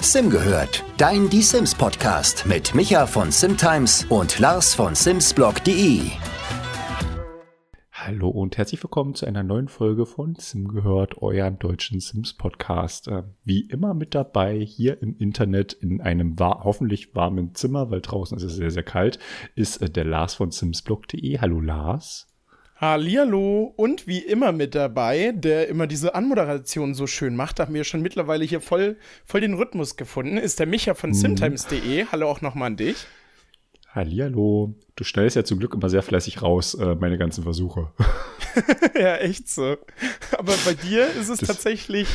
[0.00, 6.02] Sim gehört, dein Die Sims Podcast mit Micha von Simtimes und Lars von Simsblog.de.
[7.90, 13.08] Hallo und herzlich willkommen zu einer neuen Folge von Sim gehört, euren deutschen Sims Podcast.
[13.08, 18.02] Äh, wie immer mit dabei hier im Internet in einem war hoffentlich warmen Zimmer, weil
[18.02, 19.18] draußen ist es sehr, sehr kalt,
[19.54, 21.38] ist äh, der Lars von Simsblog.de.
[21.38, 22.28] Hallo Lars.
[22.78, 27.84] Hallihallo und wie immer mit dabei, der immer diese Anmoderation so schön macht, haben wir
[27.84, 31.14] schon mittlerweile hier voll, voll den Rhythmus gefunden, ist der Micha von mhm.
[31.14, 32.06] simtimes.de.
[32.12, 33.06] Hallo auch nochmal an dich.
[33.94, 34.74] Hallihallo.
[34.94, 37.92] Du stellst ja zum Glück immer sehr fleißig raus, äh, meine ganzen Versuche.
[38.94, 39.78] ja, echt so.
[40.36, 42.08] Aber bei dir ist es das tatsächlich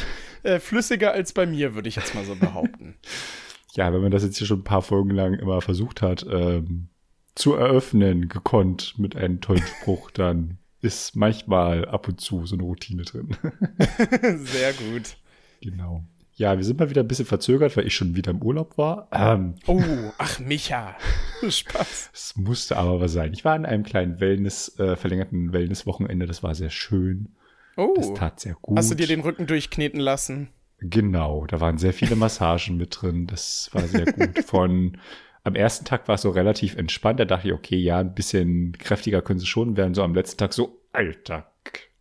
[0.43, 2.97] äh, flüssiger als bei mir, würde ich jetzt mal so behaupten.
[3.73, 6.89] ja, wenn man das jetzt hier schon ein paar Folgen lang immer versucht hat, ähm,
[7.35, 12.63] zu eröffnen, gekonnt mit einem tollen Spruch, dann ist manchmal ab und zu so eine
[12.63, 13.35] Routine drin.
[14.43, 15.17] Sehr gut.
[15.61, 16.03] Genau.
[16.33, 19.07] Ja, wir sind mal wieder ein bisschen verzögert, weil ich schon wieder im Urlaub war.
[19.11, 19.81] Ähm, oh,
[20.17, 20.95] ach Micha.
[21.47, 22.09] Spaß.
[22.13, 23.33] Es musste aber was sein.
[23.33, 26.25] Ich war in einem kleinen Wellness, äh, verlängerten Wellness-Wochenende.
[26.25, 27.35] Das war sehr schön.
[27.77, 27.93] Oh.
[27.95, 28.77] Das tat sehr gut.
[28.77, 30.49] Hast du dir den Rücken durchkneten lassen?
[30.79, 33.27] Genau, da waren sehr viele Massagen mit drin.
[33.27, 34.39] Das war sehr gut.
[34.45, 34.97] Von
[35.43, 37.19] am ersten Tag war es so relativ entspannt.
[37.19, 39.93] Da dachte ich, okay, ja, ein bisschen kräftiger können sie schon werden.
[39.93, 41.51] So am letzten Tag so, Alter,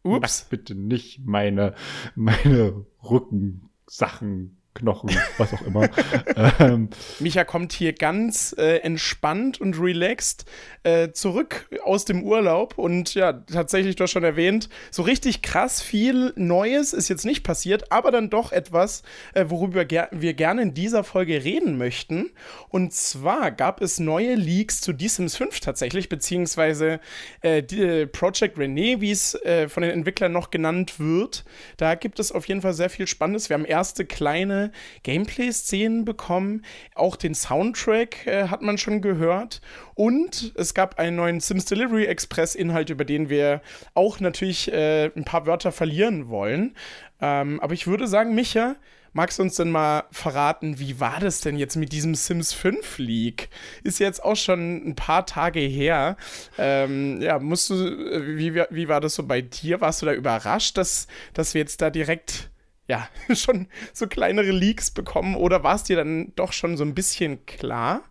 [0.02, 0.46] Ups.
[0.50, 1.74] bitte nicht meine,
[2.14, 5.88] meine Rückensachen Knochen, was auch immer.
[6.60, 10.44] ähm, Micha kommt hier ganz äh, entspannt und relaxed
[10.84, 15.82] äh, zurück aus dem Urlaub und ja, tatsächlich, du hast schon erwähnt, so richtig krass
[15.82, 19.02] viel Neues ist jetzt nicht passiert, aber dann doch etwas,
[19.34, 22.30] äh, worüber ger wir gerne in dieser Folge reden möchten.
[22.68, 27.00] Und zwar gab es neue Leaks zu The Sims 5 tatsächlich, beziehungsweise
[27.40, 31.44] äh, die, äh, Project René, wie es äh, von den Entwicklern noch genannt wird.
[31.76, 33.48] Da gibt es auf jeden Fall sehr viel Spannendes.
[33.48, 34.59] Wir haben erste kleine
[35.02, 36.64] Gameplay-Szenen bekommen.
[36.94, 39.60] Auch den Soundtrack äh, hat man schon gehört.
[39.94, 43.62] Und es gab einen neuen Sims Delivery Express-Inhalt, über den wir
[43.94, 46.74] auch natürlich äh, ein paar Wörter verlieren wollen.
[47.20, 48.76] Ähm, aber ich würde sagen, Micha,
[49.12, 52.98] Magst du uns denn mal verraten, wie war das denn jetzt mit diesem Sims 5
[52.98, 53.48] Leak?
[53.82, 56.16] Ist jetzt auch schon ein paar Tage her.
[56.58, 59.80] Ähm, ja, musst du, äh, wie, wie war das so bei dir?
[59.80, 62.50] Warst du da überrascht, dass, dass wir jetzt da direkt
[62.90, 66.94] ja, schon so kleinere Leaks bekommen oder war es dir dann doch schon so ein
[66.94, 68.02] bisschen klar?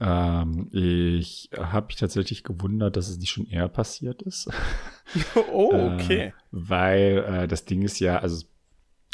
[0.00, 4.48] Ähm, ich habe mich tatsächlich gewundert, dass es nicht schon eher passiert ist.
[5.52, 6.20] oh, okay.
[6.20, 8.46] äh, weil äh, das Ding ist ja, also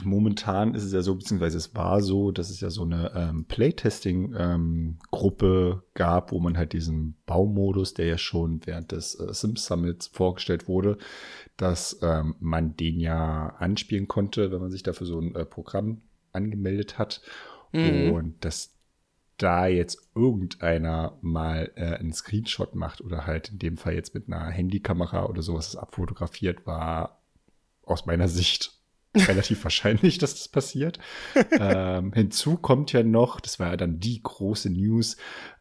[0.05, 3.45] momentan ist es ja so, beziehungsweise es war so, dass es ja so eine ähm,
[3.47, 9.67] Playtesting-Gruppe ähm, gab, wo man halt diesen Baumodus, der ja schon während des äh, Sims
[9.67, 10.99] Summits vorgestellt wurde,
[11.57, 16.03] dass ähm, man den ja anspielen konnte, wenn man sich dafür so ein äh, Programm
[16.33, 17.21] angemeldet hat.
[17.73, 18.13] Mhm.
[18.13, 18.73] Und dass
[19.37, 24.29] da jetzt irgendeiner mal äh, einen Screenshot macht oder halt in dem Fall jetzt mit
[24.29, 27.23] einer Handykamera oder sowas abfotografiert, war
[27.83, 28.79] aus meiner Sicht
[29.17, 30.99] relativ wahrscheinlich, dass das passiert.
[31.59, 35.17] ähm, hinzu kommt ja noch, das war ja dann die große News,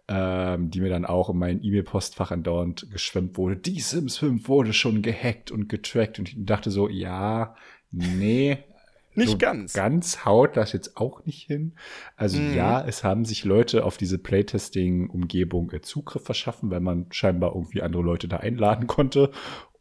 [0.08, 3.58] ähm, die mir dann auch in mein E-Mail-Postfach andauernd geschwemmt wurde.
[3.58, 7.56] Die Sims 5 wurde schon gehackt und getrackt und ich dachte so, ja,
[7.92, 8.58] nee,
[9.16, 9.74] nicht so ganz.
[9.74, 11.76] Ganz haut das jetzt auch nicht hin.
[12.16, 12.56] Also mhm.
[12.56, 17.82] ja, es haben sich Leute auf diese Playtesting-Umgebung äh, Zugriff verschaffen, weil man scheinbar irgendwie
[17.82, 19.32] andere Leute da einladen konnte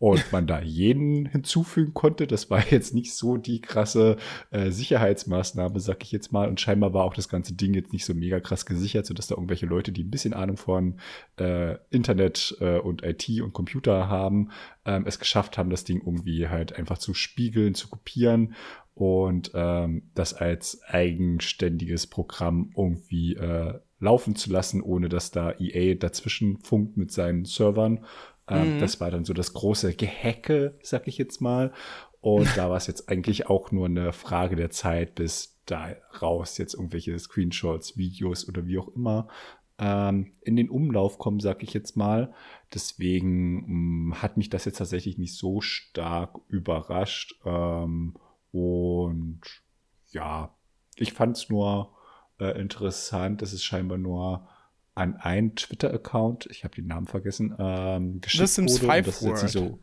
[0.00, 2.26] und man da jeden hinzufügen konnte.
[2.26, 4.16] Das war jetzt nicht so die krasse
[4.50, 6.48] äh, Sicherheitsmaßnahme, sag ich jetzt mal.
[6.48, 9.34] Und scheinbar war auch das ganze Ding jetzt nicht so mega krass gesichert, sodass da
[9.34, 10.98] irgendwelche Leute, die ein bisschen Ahnung von
[11.38, 14.50] äh, Internet äh, und IT und Computer haben,
[14.86, 18.54] ähm, es geschafft haben, das Ding irgendwie halt einfach zu spiegeln, zu kopieren
[18.94, 25.94] und ähm, das als eigenständiges Programm irgendwie äh, laufen zu lassen, ohne dass da EA
[25.94, 28.04] dazwischen funkt mit seinen Servern.
[28.50, 28.80] Ähm, mhm.
[28.80, 31.72] Das war dann so das große Gehacke, sag ich jetzt mal.
[32.20, 36.58] Und da war es jetzt eigentlich auch nur eine Frage der Zeit, bis da raus
[36.58, 39.28] jetzt irgendwelche Screenshots, Videos oder wie auch immer
[39.80, 42.34] ähm, in den Umlauf kommen, sag ich jetzt mal.
[42.74, 47.40] Deswegen mh, mm, hat mich das jetzt tatsächlich nicht so stark überrascht.
[47.44, 48.14] Ähm,
[48.52, 49.40] und
[50.10, 50.54] ja,
[50.96, 51.94] ich fand es nur
[52.38, 54.46] äh, interessant, dass es scheinbar nur
[55.00, 58.86] an einen Twitter-Account, ich habe den Namen vergessen, ähm, geschickt das wurde.
[58.86, 59.78] Five das jetzt nicht so.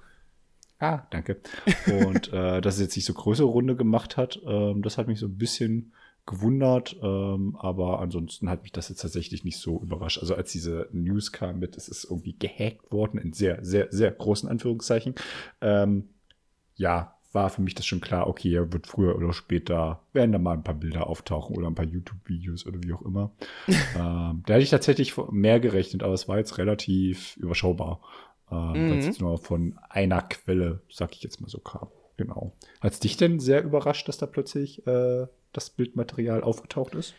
[0.77, 1.41] Ah, danke.
[1.87, 5.19] Und äh, dass es jetzt nicht so größere Runde gemacht hat, ähm, das hat mich
[5.19, 5.91] so ein bisschen
[6.27, 10.19] gewundert, ähm, aber ansonsten hat mich das jetzt tatsächlich nicht so überrascht.
[10.19, 14.11] Also als diese News kam mit, es ist irgendwie gehackt worden in sehr, sehr, sehr
[14.11, 15.15] großen Anführungszeichen,
[15.61, 16.09] ähm,
[16.75, 20.39] ja, war für mich das schon klar, okay, er wird früher oder später, werden da
[20.39, 23.31] mal ein paar Bilder auftauchen oder ein paar YouTube-Videos oder wie auch immer.
[23.67, 28.01] ähm, da hätte ich tatsächlich mehr gerechnet, aber es war jetzt relativ überschaubar.
[28.49, 28.89] Äh, mhm.
[28.89, 31.89] Weil es jetzt nur von einer Quelle, sag ich jetzt mal so, kam.
[32.17, 32.53] Genau.
[32.81, 37.13] Hat es dich denn sehr überrascht, dass da plötzlich äh, das Bildmaterial aufgetaucht ist?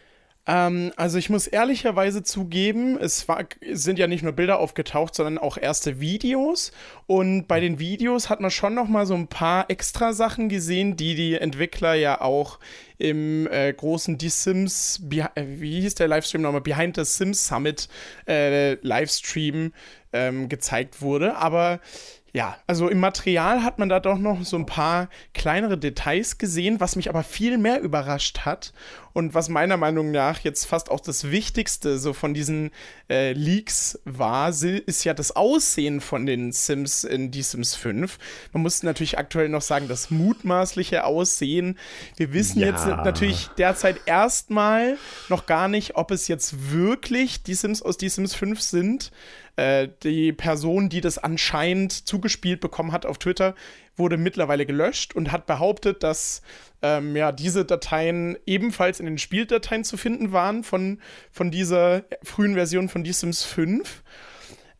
[0.49, 5.37] Ähm, also ich muss ehrlicherweise zugeben, es, war, sind ja nicht nur Bilder aufgetaucht, sondern
[5.37, 6.73] auch erste Videos.
[7.07, 10.97] Und bei den Videos hat man schon noch mal so ein paar extra Sachen gesehen,
[10.97, 12.59] die die Entwickler ja auch
[12.97, 17.89] im äh, großen Die Sims, äh, wie hieß der Livestream nochmal, Behind the Sims Summit
[18.27, 19.73] äh, Livestream
[20.15, 21.37] ähm, gezeigt wurde.
[21.37, 21.81] Aber
[22.33, 26.79] ja, also im Material hat man da doch noch so ein paar kleinere Details gesehen,
[26.79, 28.73] was mich aber viel mehr überrascht hat
[29.19, 32.71] und was meiner Meinung nach jetzt fast auch das Wichtigste so von diesen
[33.11, 38.19] äh, Leaks war, ist ja das Aussehen von den Sims in die Sims 5.
[38.53, 41.79] Man muss natürlich aktuell noch sagen, das mutmaßliche Aussehen.
[42.17, 42.69] Wir wissen ja.
[42.69, 44.99] jetzt natürlich derzeit erstmal
[45.29, 49.11] noch gar nicht, ob es jetzt wirklich die Sims aus die Sims 5 sind.
[49.59, 53.57] Äh, die Person, die das anscheinend zugespielt bekommen hat auf Twitter,
[53.97, 56.43] wurde mittlerweile gelöscht und hat behauptet, dass
[56.81, 61.01] ähm, ja, diese Dateien ebenfalls in den Spieldateien zu finden waren von,
[61.33, 64.05] von dieser frühen Version von The Sims 5.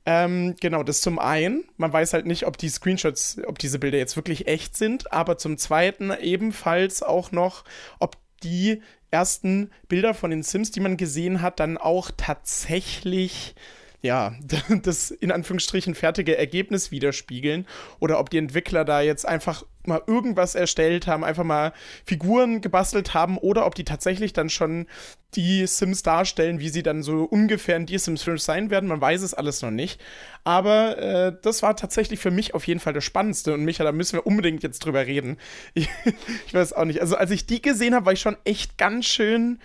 [0.07, 1.65] Ähm, genau, das zum einen.
[1.77, 5.39] Man weiß halt nicht, ob die Screenshots, ob diese Bilder jetzt wirklich echt sind, aber
[5.39, 7.65] zum zweiten ebenfalls auch noch,
[7.99, 8.81] ob die
[9.11, 13.57] ersten Bilder von den Sims, die man gesehen hat, dann auch tatsächlich
[14.01, 14.35] ja,
[14.83, 17.67] das in Anführungsstrichen fertige Ergebnis widerspiegeln
[18.01, 21.73] oder ob die Entwickler da jetzt einfach mal irgendwas erstellt haben, einfach mal
[22.05, 24.87] Figuren gebastelt haben oder ob die tatsächlich dann schon
[25.35, 28.89] die Sims darstellen, wie sie dann so ungefähr in die Sims 5 sein werden.
[28.89, 30.01] Man weiß es alles noch nicht.
[30.45, 33.55] Aber äh, das war tatsächlich für mich auf jeden Fall das Spannendste.
[33.55, 35.39] Und Micha, da müssen wir unbedingt jetzt drüber reden.
[35.75, 35.89] Ich,
[36.47, 37.01] ich weiß auch nicht.
[37.01, 39.59] Also als ich die gesehen habe, war ich schon echt ganz schön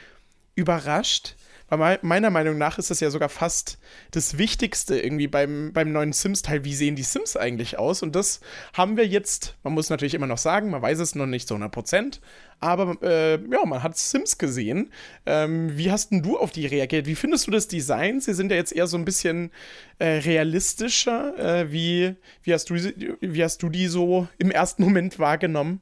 [0.56, 1.36] überrascht
[1.74, 3.80] aber meiner Meinung nach ist das ja sogar fast
[4.12, 6.64] das Wichtigste irgendwie beim, beim neuen Sims-Teil.
[6.64, 8.04] Wie sehen die Sims eigentlich aus?
[8.04, 8.42] Und das
[8.74, 11.56] haben wir jetzt, man muss natürlich immer noch sagen, man weiß es noch nicht zu
[11.56, 12.22] 100 Prozent,
[12.60, 14.92] aber äh, ja, man hat Sims gesehen.
[15.25, 17.08] Ähm, wie hast denn du auf die reagiert?
[17.08, 18.22] Wie findest du das Design?
[18.22, 19.50] Sie sind ja jetzt eher so ein bisschen
[19.98, 21.38] äh, realistischer.
[21.40, 25.81] Äh, wie, wie, hast du, wie hast du die so im ersten Moment wahrgenommen?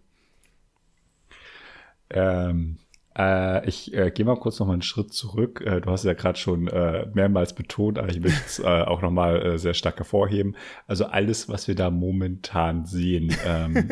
[2.10, 2.78] Ähm,
[3.18, 5.62] äh, ich äh, gehe mal kurz noch mal einen Schritt zurück.
[5.66, 9.02] Äh, du hast ja gerade schon äh, mehrmals betont, aber ich möchte es äh, auch
[9.02, 10.56] noch mal äh, sehr stark hervorheben.
[10.88, 13.90] Also alles, was wir da momentan sehen, ähm,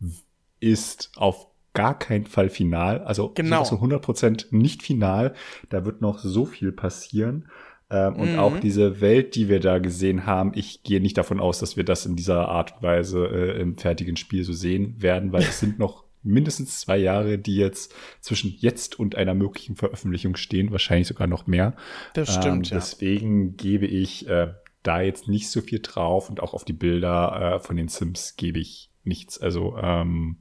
[0.60, 3.02] ist auf gar keinen Fall final.
[3.02, 3.64] Also genau.
[3.64, 5.34] zu 100% nicht final.
[5.70, 7.48] Da wird noch so viel passieren.
[7.90, 8.38] Ähm, und mhm.
[8.38, 11.84] auch diese Welt, die wir da gesehen haben, ich gehe nicht davon aus, dass wir
[11.84, 15.80] das in dieser Art und Weise im fertigen Spiel so sehen werden, weil es sind
[15.80, 21.26] noch mindestens zwei Jahre, die jetzt zwischen jetzt und einer möglichen Veröffentlichung stehen, wahrscheinlich sogar
[21.26, 21.76] noch mehr.
[22.14, 23.54] Das stimmt, ähm, Deswegen ja.
[23.56, 27.58] gebe ich äh, da jetzt nicht so viel drauf und auch auf die Bilder äh,
[27.60, 29.40] von den Sims gebe ich nichts.
[29.40, 30.38] Also ähm,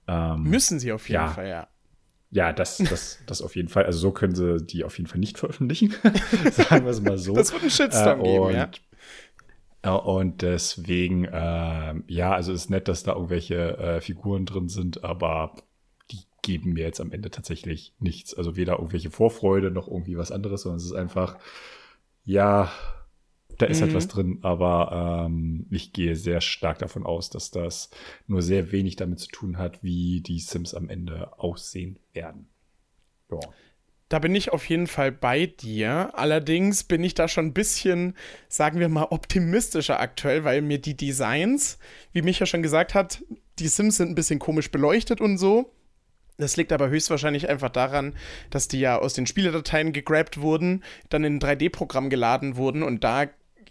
[0.08, 1.68] Ähm, Müssen sie auf jeden ja, Fall, ja.
[2.30, 3.86] Ja, das, das, das auf jeden Fall.
[3.86, 5.94] Also so können sie die auf jeden Fall nicht veröffentlichen.
[6.50, 7.34] Sagen wir es mal so.
[7.34, 8.50] Das wird ein Shitstorm äh, geben,
[9.84, 9.94] ja.
[9.94, 15.54] Und deswegen, äh, ja, also ist nett, dass da irgendwelche äh, Figuren drin sind, aber
[16.10, 18.34] die geben mir jetzt am Ende tatsächlich nichts.
[18.34, 21.38] Also weder irgendwelche Vorfreude noch irgendwie was anderes, sondern es ist einfach,
[22.24, 22.70] ja,
[23.58, 23.82] da ist mhm.
[23.82, 24.10] halt was mhm.
[24.10, 27.90] drin, aber ähm, ich gehe sehr stark davon aus, dass das
[28.26, 32.48] nur sehr wenig damit zu tun hat, wie die Sims am Ende aussehen werden.
[33.30, 33.40] Ja.
[34.08, 36.12] Da bin ich auf jeden Fall bei dir.
[36.14, 38.14] Allerdings bin ich da schon ein bisschen,
[38.48, 41.78] sagen wir mal, optimistischer aktuell, weil mir die Designs,
[42.12, 43.22] wie Micha schon gesagt hat,
[43.58, 45.74] die Sims sind ein bisschen komisch beleuchtet und so.
[46.38, 48.14] Das liegt aber höchstwahrscheinlich einfach daran,
[48.48, 53.02] dass die ja aus den Spieledateien gegrabt wurden, dann in ein 3D-Programm geladen wurden und
[53.02, 53.26] da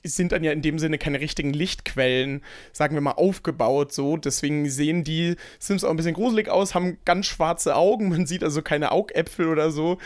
[0.09, 4.17] sind dann ja in dem Sinne keine richtigen Lichtquellen, sagen wir mal, aufgebaut so.
[4.17, 8.09] Deswegen sehen die Sims auch ein bisschen gruselig aus, haben ganz schwarze Augen.
[8.17, 9.97] Man sieht also keine Augäpfel oder so.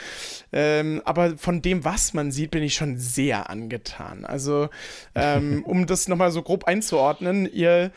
[0.52, 4.26] Ähm, aber von dem, was man sieht, bin ich schon sehr angetan.
[4.26, 4.70] Also,
[5.16, 7.92] ähm, um das nochmal so grob einzuordnen, ihr,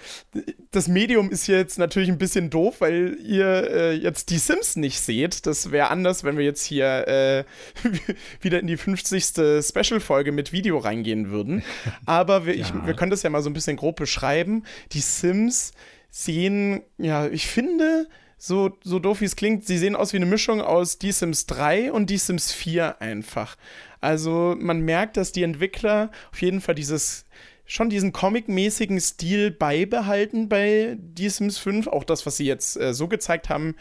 [0.71, 5.01] das Medium ist jetzt natürlich ein bisschen doof, weil ihr äh, jetzt die Sims nicht
[5.01, 5.47] seht.
[5.47, 7.45] Das wäre anders, wenn wir jetzt hier äh,
[8.41, 9.65] wieder in die 50.
[9.65, 11.63] Special-Folge mit Video reingehen würden.
[12.07, 12.65] Aber wir, ja.
[12.65, 14.65] ich, wir können das ja mal so ein bisschen grob beschreiben.
[14.93, 15.73] Die Sims
[16.11, 18.09] sehen, ja, ich finde,
[18.39, 21.47] so, so doof wie es klingt, sie sehen aus wie eine Mischung aus Die Sims
[21.47, 23.57] 3 und Die Sims 4 einfach.
[24.01, 27.25] Also man merkt, dass die Entwickler auf jeden Fall dieses
[27.67, 31.87] schon diesen comic-mäßigen Stil beibehalten bei Die Sims 5.
[31.87, 33.77] Auch das, was sie jetzt äh, so gezeigt haben,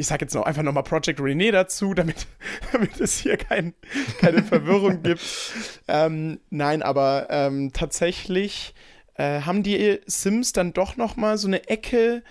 [0.00, 2.26] ich sage jetzt noch einfach nochmal Project Renee dazu, damit,
[2.72, 3.74] damit es hier kein,
[4.18, 5.22] keine Verwirrung gibt.
[5.86, 8.74] Ähm, nein, aber ähm, tatsächlich
[9.14, 12.22] äh, haben die Sims dann doch nochmal so eine Ecke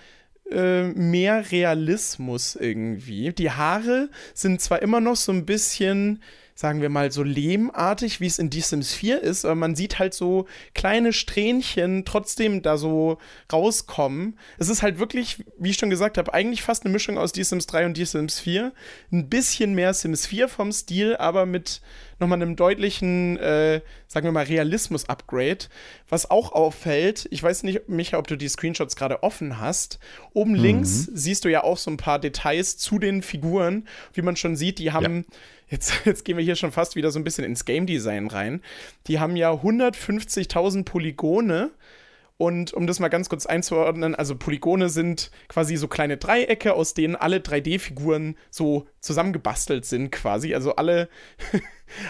[0.50, 3.32] äh, mehr Realismus irgendwie.
[3.32, 6.22] Die Haare sind zwar immer noch so ein bisschen
[6.60, 9.98] sagen wir mal, so lehmartig, wie es in Die Sims 4 ist, aber man sieht
[9.98, 13.16] halt so kleine Strähnchen trotzdem da so
[13.50, 14.38] rauskommen.
[14.58, 17.44] Es ist halt wirklich, wie ich schon gesagt habe, eigentlich fast eine Mischung aus Die
[17.44, 18.74] Sims 3 und Die Sims 4.
[19.10, 21.80] Ein bisschen mehr Sims 4 vom Stil, aber mit
[22.20, 25.66] nochmal einem deutlichen, äh, sagen wir mal, Realismus-Upgrade.
[26.08, 29.98] Was auch auffällt, ich weiß nicht, Micha, ob du die Screenshots gerade offen hast.
[30.32, 30.60] Oben mhm.
[30.60, 33.86] links siehst du ja auch so ein paar Details zu den Figuren.
[34.12, 35.24] Wie man schon sieht, die haben.
[35.28, 35.36] Ja
[35.70, 38.60] jetzt, jetzt gehen wir hier schon fast wieder so ein bisschen ins Game Design rein.
[39.06, 41.70] Die haben ja 150.000 Polygone.
[42.40, 46.94] Und um das mal ganz kurz einzuordnen, also Polygone sind quasi so kleine Dreiecke, aus
[46.94, 50.54] denen alle 3D-Figuren so zusammengebastelt sind, quasi.
[50.54, 51.10] Also alle,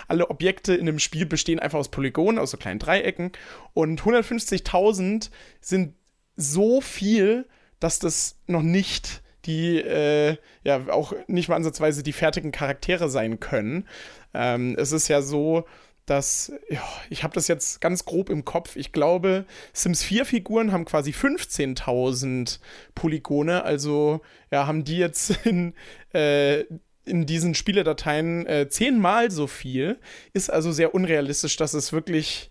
[0.06, 3.32] alle Objekte in dem Spiel bestehen einfach aus Polygonen, aus so kleinen Dreiecken.
[3.74, 5.94] Und 150.000 sind
[6.36, 7.48] so viel,
[7.80, 13.40] dass das noch nicht die äh, ja auch nicht mal ansatzweise die fertigen Charaktere sein
[13.40, 13.88] können.
[14.32, 15.64] Ähm, es ist ja so,
[16.10, 18.74] dass, ja, ich habe das jetzt ganz grob im Kopf.
[18.74, 22.58] Ich glaube, Sims 4 Figuren haben quasi 15.000
[22.96, 23.62] Polygone.
[23.62, 25.72] Also, ja, haben die jetzt in,
[26.12, 26.64] äh,
[27.04, 30.00] in diesen Spieledateien äh, zehnmal so viel.
[30.32, 32.50] Ist also sehr unrealistisch, dass es wirklich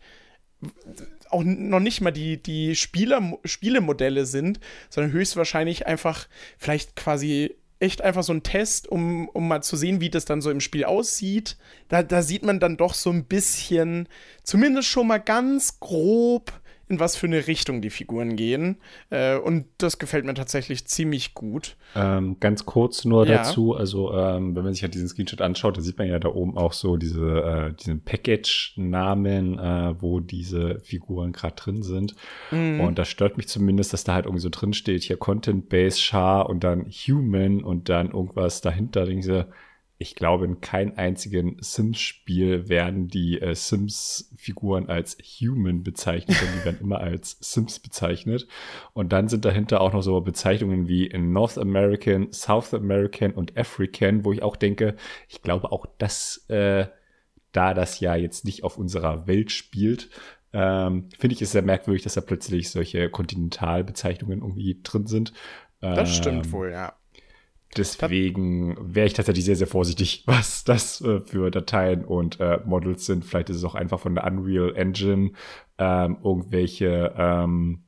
[1.30, 8.02] auch noch nicht mal die, die Spieler, Spielemodelle sind, sondern höchstwahrscheinlich einfach vielleicht quasi echt
[8.02, 10.86] einfach so ein Test, um, um mal zu sehen, wie das dann so im Spiel
[10.86, 11.58] aussieht.
[11.88, 14.08] Da, da sieht man dann doch so ein bisschen,
[14.44, 16.52] zumindest schon mal ganz grob,
[16.90, 18.78] in was für eine Richtung die Figuren gehen.
[19.12, 21.78] Äh, und das gefällt mir tatsächlich ziemlich gut.
[21.96, 23.38] Ähm, ganz kurz nur ja.
[23.38, 26.30] dazu, also ähm, wenn man sich halt diesen Screenshot anschaut, da sieht man ja da
[26.30, 32.16] oben auch so diese, äh, diesen Package-Namen, äh, wo diese Figuren gerade drin sind.
[32.50, 32.82] Mhm.
[32.82, 36.00] Und das stört mich zumindest, dass da halt irgendwie so drin steht, hier Content Base
[36.00, 39.06] Char und dann Human und dann irgendwas dahinter.
[39.06, 39.44] Denke ich so,
[40.02, 46.66] ich glaube, in keinem einzigen Sims-Spiel werden die äh, Sims-Figuren als Human bezeichnet, sondern die
[46.66, 48.48] werden immer als Sims bezeichnet.
[48.94, 54.24] Und dann sind dahinter auch noch so Bezeichnungen wie North American, South American und African,
[54.24, 54.96] wo ich auch denke,
[55.28, 56.88] ich glaube auch, dass äh,
[57.52, 60.10] da das ja jetzt nicht auf unserer Welt spielt,
[60.54, 65.34] ähm, finde ich es sehr merkwürdig, dass da plötzlich solche Kontinentalbezeichnungen irgendwie drin sind.
[65.82, 66.99] Das stimmt ähm, wohl, ja.
[67.78, 73.06] Deswegen wäre ich tatsächlich sehr, sehr vorsichtig, was das äh, für Dateien und äh, Models
[73.06, 73.26] sind.
[73.26, 75.32] Vielleicht ist es auch einfach von der Unreal Engine
[75.78, 77.84] ähm, irgendwelche ähm,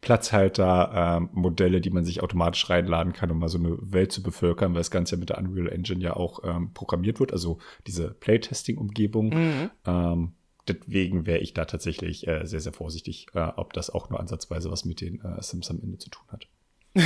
[0.00, 4.72] Platzhalter-Modelle, ähm, die man sich automatisch reinladen kann, um mal so eine Welt zu bevölkern,
[4.74, 8.10] weil das Ganze ja mit der Unreal Engine ja auch ähm, programmiert wird, also diese
[8.10, 9.30] Playtesting-Umgebung.
[9.30, 9.70] Mhm.
[9.86, 10.32] Ähm,
[10.68, 14.70] deswegen wäre ich da tatsächlich äh, sehr, sehr vorsichtig, äh, ob das auch nur ansatzweise
[14.70, 16.48] was mit den äh, Sims am Ende zu tun hat.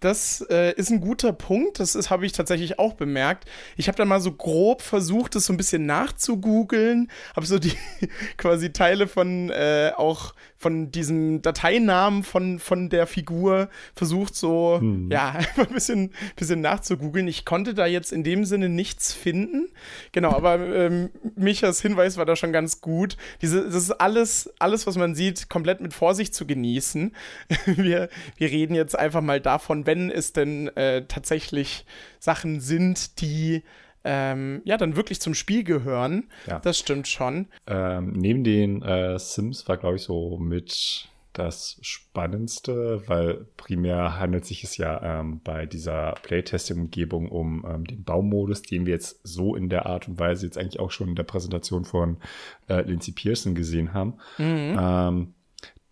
[0.00, 1.80] Das äh, ist ein guter Punkt.
[1.80, 3.48] Das habe ich tatsächlich auch bemerkt.
[3.76, 7.10] Ich habe dann mal so grob versucht, das so ein bisschen nachzugoogeln.
[7.34, 7.72] Habe so die
[8.36, 15.08] quasi Teile von äh, auch von diesem Dateinamen von, von der Figur versucht, so hm.
[15.10, 17.28] ja einfach ein bisschen, bisschen nachzugoogeln.
[17.28, 19.68] Ich konnte da jetzt in dem Sinne nichts finden.
[20.10, 23.16] Genau, aber ähm, Michas Hinweis war da schon ganz gut.
[23.40, 27.14] Diese, das ist alles, alles, was man sieht, komplett mit Vorsicht zu genießen.
[27.66, 31.86] wir, wir reden jetzt einfach mal davon, wenn es denn äh, tatsächlich
[32.18, 33.62] Sachen sind, die
[34.10, 36.28] ähm, ja, dann wirklich zum Spiel gehören.
[36.46, 36.60] Ja.
[36.60, 37.46] Das stimmt schon.
[37.66, 44.46] Ähm, neben den äh, Sims war, glaube ich, so mit das Spannendste, weil primär handelt
[44.46, 49.54] sich es ja ähm, bei dieser Playtesting-Umgebung um ähm, den Baumodus, den wir jetzt so
[49.54, 52.16] in der Art und Weise jetzt eigentlich auch schon in der Präsentation von
[52.68, 54.14] äh, Lindsay Pearson gesehen haben.
[54.38, 54.76] Mhm.
[54.80, 55.34] Ähm,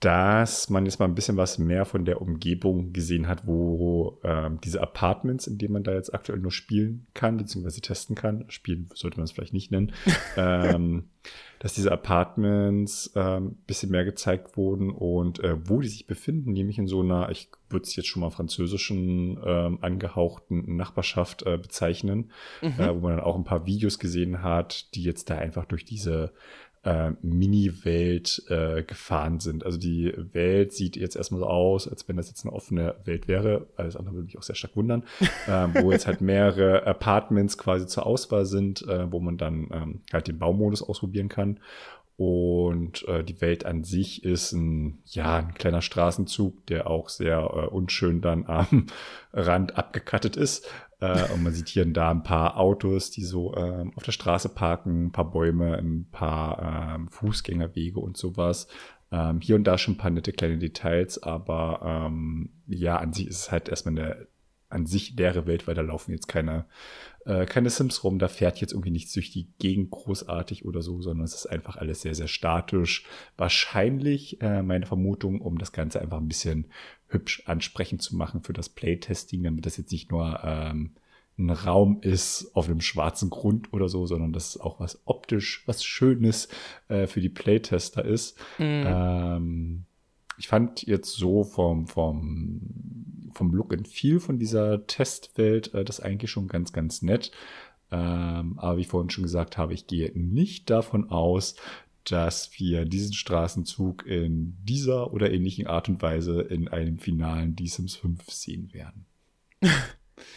[0.01, 4.61] dass man jetzt mal ein bisschen was mehr von der Umgebung gesehen hat, wo ähm,
[4.63, 8.91] diese Apartments, in denen man da jetzt aktuell nur spielen kann, beziehungsweise testen kann, spielen
[8.93, 9.93] sollte man es vielleicht nicht nennen,
[10.37, 11.05] ähm,
[11.61, 16.53] dass diese Apartments ein ähm, bisschen mehr gezeigt wurden und äh, wo die sich befinden,
[16.53, 21.57] nämlich in so einer, ich würde es jetzt schon mal französischen ähm, angehauchten Nachbarschaft äh,
[21.57, 22.69] bezeichnen, Mhm.
[22.79, 25.85] äh, wo man dann auch ein paar Videos gesehen hat, die jetzt da einfach durch
[25.87, 26.33] diese
[26.87, 29.67] äh, Mini-Welt äh, gefahren sind.
[29.67, 33.27] Also die Welt sieht jetzt erstmal so aus, als wenn das jetzt eine offene Welt
[33.27, 33.67] wäre.
[33.77, 35.03] Alles andere würde mich auch sehr stark wundern.
[35.49, 40.01] ähm, wo jetzt halt mehrere Apartments quasi zur Auswahl sind, äh, wo man dann ähm,
[40.13, 41.59] halt den Baumodus ausprobieren kann.
[42.17, 47.39] Und äh, die Welt an sich ist ein, ja, ein kleiner Straßenzug, der auch sehr
[47.39, 48.87] äh, unschön dann am
[49.35, 50.67] Rand abgekattet ist.
[51.01, 54.13] Äh, und man sieht hier und da ein paar Autos, die so ähm, auf der
[54.13, 58.67] Straße parken, ein paar Bäume, ein paar ähm, Fußgängerwege und sowas.
[59.13, 63.27] Ähm, hier und da schon ein paar nette kleine Details, aber ähm, ja, an sich
[63.29, 64.27] ist es halt erstmal eine
[64.69, 66.67] an sich leere Welt, weil da laufen jetzt keine,
[67.27, 71.03] äh, keine Sims rum, da fährt jetzt irgendwie nichts durch die Gegend großartig oder so,
[71.03, 73.05] sondern es ist einfach alles sehr, sehr statisch.
[73.37, 76.67] Wahrscheinlich äh, meine Vermutung, um das Ganze einfach ein bisschen
[77.09, 80.93] hübsch ansprechend zu machen für das Playtesting, damit das jetzt nicht nur ähm,
[81.39, 85.65] ein Raum ist auf einem schwarzen Grund oder so, sondern dass es auch was optisch,
[85.67, 86.49] was Schönes
[86.89, 88.39] äh, für die Playtester ist.
[88.87, 89.85] Ähm,
[90.39, 96.01] ich fand jetzt so vom, vom, vom Look and Feel von dieser Testwelt äh, das
[96.01, 97.31] eigentlich schon ganz, ganz nett.
[97.91, 101.55] Ähm, aber wie ich vorhin schon gesagt habe, ich gehe nicht davon aus,
[102.05, 107.69] dass wir diesen Straßenzug in dieser oder ähnlichen Art und Weise in einem finalen Die
[107.69, 109.07] Sims 5 sehen werden.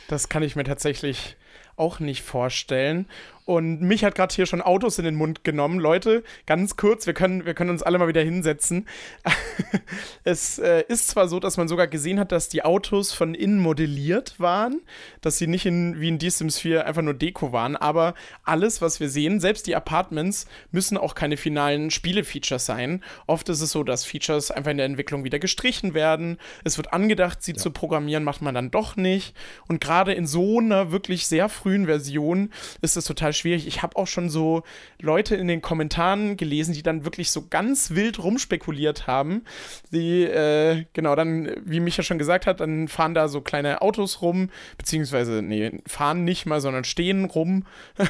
[0.09, 1.38] Das kann ich mir tatsächlich
[1.77, 3.05] auch nicht vorstellen.
[3.49, 5.79] Und mich hat gerade hier schon Autos in den Mund genommen.
[5.79, 8.88] Leute, ganz kurz, wir können, wir können uns alle mal wieder hinsetzen.
[10.23, 13.57] es äh, ist zwar so, dass man sogar gesehen hat, dass die Autos von innen
[13.57, 14.81] modelliert waren,
[15.21, 18.83] dass sie nicht in, wie in Die Sims 4 einfach nur Deko waren, aber alles,
[18.83, 23.03] was wir sehen, selbst die Apartments, müssen auch keine finalen Spiele-Features sein.
[23.25, 26.38] Oft ist es so, dass Features einfach in der Entwicklung wieder gestrichen werden.
[26.63, 29.35] Es wird angedacht, sie zu programmieren, macht man dann doch nicht.
[29.67, 32.51] Und gerade in so einer wirklich sehr frühen Version
[32.83, 33.67] ist es total schwierig.
[33.67, 34.63] Ich habe auch schon so
[35.02, 39.43] Leute in den Kommentaren gelesen, die dann wirklich so ganz wild rumspekuliert haben.
[39.91, 44.21] Die, äh, genau, dann, wie Micha schon gesagt hat, dann fahren da so kleine Autos
[44.21, 47.65] rum, beziehungsweise, nee, fahren nicht mal, sondern stehen rum.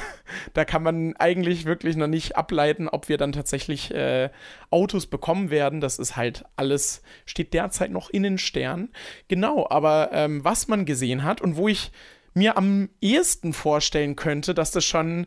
[0.54, 4.30] da kann man eigentlich wirklich noch nicht ableiten, ob wir dann tatsächlich äh,
[4.70, 5.80] Autos bekommen werden.
[5.80, 8.90] Das ist halt alles, steht derzeit noch in den Sternen.
[9.28, 11.90] Genau, aber ähm, was man gesehen hat und wo ich
[12.34, 15.26] mir am ehesten vorstellen könnte, dass das schon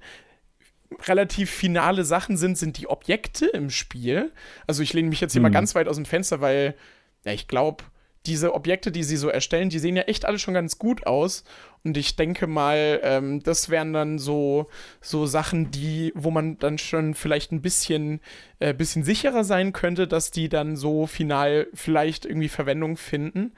[1.08, 4.32] relativ finale Sachen sind, sind die Objekte im Spiel.
[4.68, 6.76] Also ich lehne mich jetzt hier mal ganz weit aus dem Fenster, weil
[7.26, 7.84] ja, ich glaube,
[8.26, 11.44] diese Objekte, die sie so erstellen, die sehen ja echt alle schon ganz gut aus.
[11.84, 14.70] Und ich denke mal, ähm, das wären dann so,
[15.02, 18.22] so Sachen, die, wo man dann schon vielleicht ein bisschen,
[18.60, 23.54] äh, bisschen sicherer sein könnte, dass die dann so final vielleicht irgendwie Verwendung finden.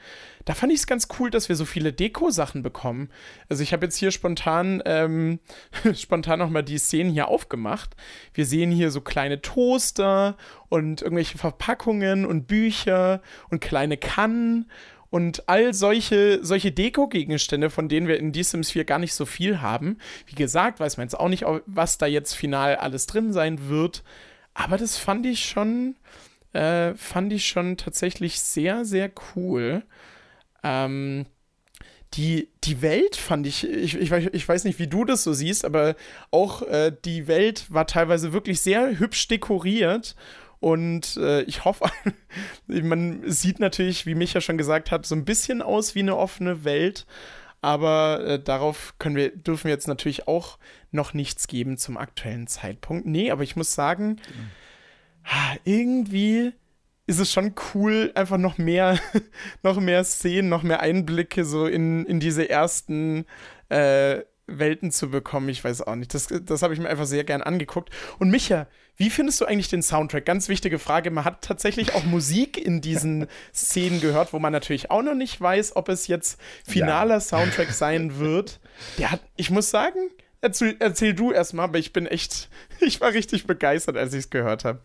[0.45, 3.09] Da fand ich es ganz cool, dass wir so viele Deko-Sachen bekommen.
[3.49, 5.39] Also ich habe jetzt hier spontan, ähm,
[5.95, 7.95] spontan nochmal die Szenen hier aufgemacht.
[8.33, 10.37] Wir sehen hier so kleine Toaster
[10.69, 14.69] und irgendwelche Verpackungen und Bücher und kleine Kannen
[15.09, 19.25] und all solche, solche Deko-Gegenstände, von denen wir in The Sims 4 gar nicht so
[19.25, 19.97] viel haben.
[20.27, 24.03] Wie gesagt, weiß man jetzt auch nicht, was da jetzt final alles drin sein wird.
[24.53, 25.95] Aber das fand ich schon,
[26.53, 29.83] äh, fand ich schon tatsächlich sehr, sehr cool.
[30.65, 31.27] Ähm,
[32.15, 35.63] die, die Welt fand ich, ich, ich, ich weiß nicht, wie du das so siehst,
[35.63, 35.95] aber
[36.31, 40.15] auch äh, die Welt war teilweise wirklich sehr hübsch dekoriert.
[40.59, 41.91] Und äh, ich hoffe,
[42.67, 46.63] man sieht natürlich, wie Micha schon gesagt hat, so ein bisschen aus wie eine offene
[46.63, 47.05] Welt.
[47.61, 50.57] Aber äh, darauf können wir, dürfen wir jetzt natürlich auch
[50.91, 53.05] noch nichts geben zum aktuellen Zeitpunkt.
[53.05, 55.59] Nee, aber ich muss sagen, mhm.
[55.65, 56.53] irgendwie
[57.07, 58.99] ist es schon cool, einfach noch mehr,
[59.63, 63.25] noch mehr Szenen, noch mehr Einblicke so in, in diese ersten
[63.69, 65.49] äh, Welten zu bekommen.
[65.49, 66.13] Ich weiß auch nicht.
[66.13, 67.89] Das, das habe ich mir einfach sehr gern angeguckt.
[68.19, 70.25] Und Micha, wie findest du eigentlich den Soundtrack?
[70.25, 71.11] Ganz wichtige Frage.
[71.11, 75.39] Man hat tatsächlich auch Musik in diesen Szenen gehört, wo man natürlich auch noch nicht
[75.39, 77.19] weiß, ob es jetzt finaler ja.
[77.19, 78.59] Soundtrack sein wird.
[78.97, 79.99] Der hat, ich muss sagen,
[80.41, 84.29] erzähl, erzähl du erstmal, aber ich bin echt, ich war richtig begeistert, als ich es
[84.29, 84.79] gehört habe.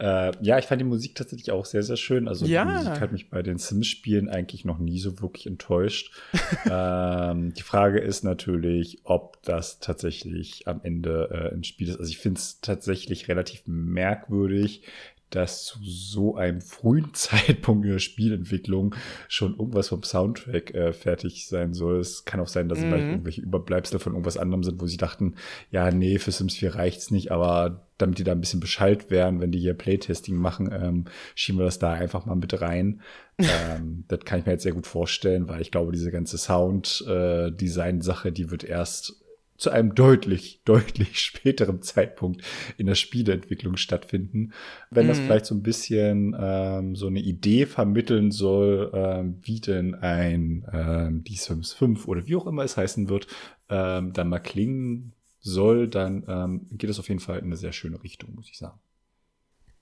[0.00, 2.26] Äh, ja, ich fand die Musik tatsächlich auch sehr, sehr schön.
[2.26, 2.64] Also ja.
[2.64, 6.12] die Musik hat mich bei den Sims-Spielen eigentlich noch nie so wirklich enttäuscht.
[6.70, 11.98] ähm, die Frage ist natürlich, ob das tatsächlich am Ende äh, ein Spiel ist.
[11.98, 14.82] Also ich finde es tatsächlich relativ merkwürdig,
[15.30, 18.94] dass zu so einem frühen Zeitpunkt in der Spielentwicklung
[19.28, 22.00] schon irgendwas vom Soundtrack äh, fertig sein soll.
[22.00, 22.82] Es kann auch sein, dass mhm.
[22.84, 25.34] vielleicht irgendwelche Überbleibsel von irgendwas anderem sind, wo sie dachten,
[25.70, 29.40] ja, nee, für Sims 4 reicht's nicht, aber damit die da ein bisschen Bescheid werden,
[29.40, 33.00] wenn die hier Playtesting machen, ähm, schieben wir das da einfach mal mit rein.
[33.38, 38.28] ähm, das kann ich mir jetzt sehr gut vorstellen, weil ich glaube, diese ganze Sound-Design-Sache,
[38.28, 39.19] äh, die wird erst
[39.60, 42.42] zu einem deutlich, deutlich späteren Zeitpunkt
[42.76, 44.52] in der Spieleentwicklung stattfinden.
[44.90, 45.08] Wenn mhm.
[45.08, 50.66] das vielleicht so ein bisschen ähm, so eine Idee vermitteln soll, ähm, wie denn ein
[50.72, 53.26] ähm, Die Sims 5 oder wie auch immer es heißen wird,
[53.68, 57.72] ähm, dann mal klingen soll, dann ähm, geht es auf jeden Fall in eine sehr
[57.72, 58.78] schöne Richtung, muss ich sagen.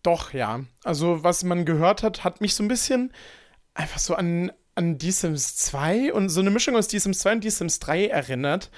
[0.03, 0.61] Doch, ja.
[0.85, 3.13] Also, was man gehört hat, hat mich so ein bisschen
[3.75, 7.33] einfach so an, an Die Sims 2 und so eine Mischung aus Die Sims 2
[7.33, 8.71] und Die Sims 3 erinnert.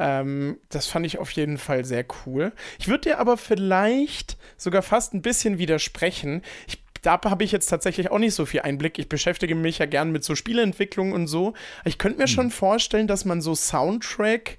[0.00, 2.52] Ähm, das fand ich auf jeden Fall sehr cool.
[2.80, 6.42] Ich würde dir aber vielleicht sogar fast ein bisschen widersprechen.
[6.66, 8.98] Ich da habe ich jetzt tatsächlich auch nicht so viel Einblick.
[8.98, 11.52] Ich beschäftige mich ja gern mit so Spieleentwicklung und so.
[11.84, 12.32] Ich könnte mir hm.
[12.32, 14.56] schon vorstellen, dass man so Soundtrack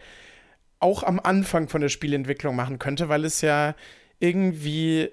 [0.80, 3.74] auch am Anfang von der Spielentwicklung machen könnte, weil es ja
[4.20, 5.10] irgendwie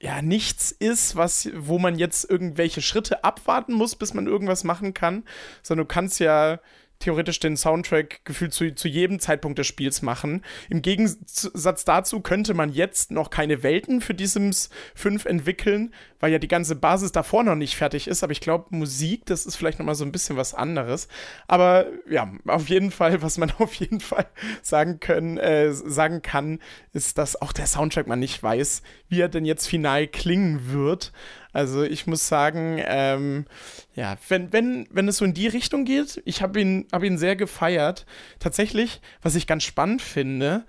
[0.00, 4.94] ja nichts ist, was, wo man jetzt irgendwelche Schritte abwarten muss, bis man irgendwas machen
[4.94, 5.24] kann,
[5.62, 6.60] sondern du kannst ja
[6.98, 10.42] theoretisch den Soundtrack gefühlt zu, zu jedem Zeitpunkt des Spiels machen.
[10.68, 16.32] Im Gegensatz dazu könnte man jetzt noch keine Welten für die Sims 5 entwickeln, weil
[16.32, 18.22] ja die ganze Basis davor noch nicht fertig ist.
[18.22, 21.08] Aber ich glaube, Musik, das ist vielleicht noch mal so ein bisschen was anderes.
[21.46, 24.26] Aber ja, auf jeden Fall, was man auf jeden Fall
[24.62, 26.60] sagen können, äh, sagen kann,
[26.92, 31.12] ist, dass auch der Soundtrack man nicht weiß, wie er denn jetzt final klingen wird.
[31.56, 33.46] Also ich muss sagen, ähm,
[33.94, 37.16] ja, wenn, wenn, wenn es so in die Richtung geht, ich habe ihn, hab ihn
[37.16, 38.04] sehr gefeiert.
[38.40, 40.66] Tatsächlich, was ich ganz spannend finde,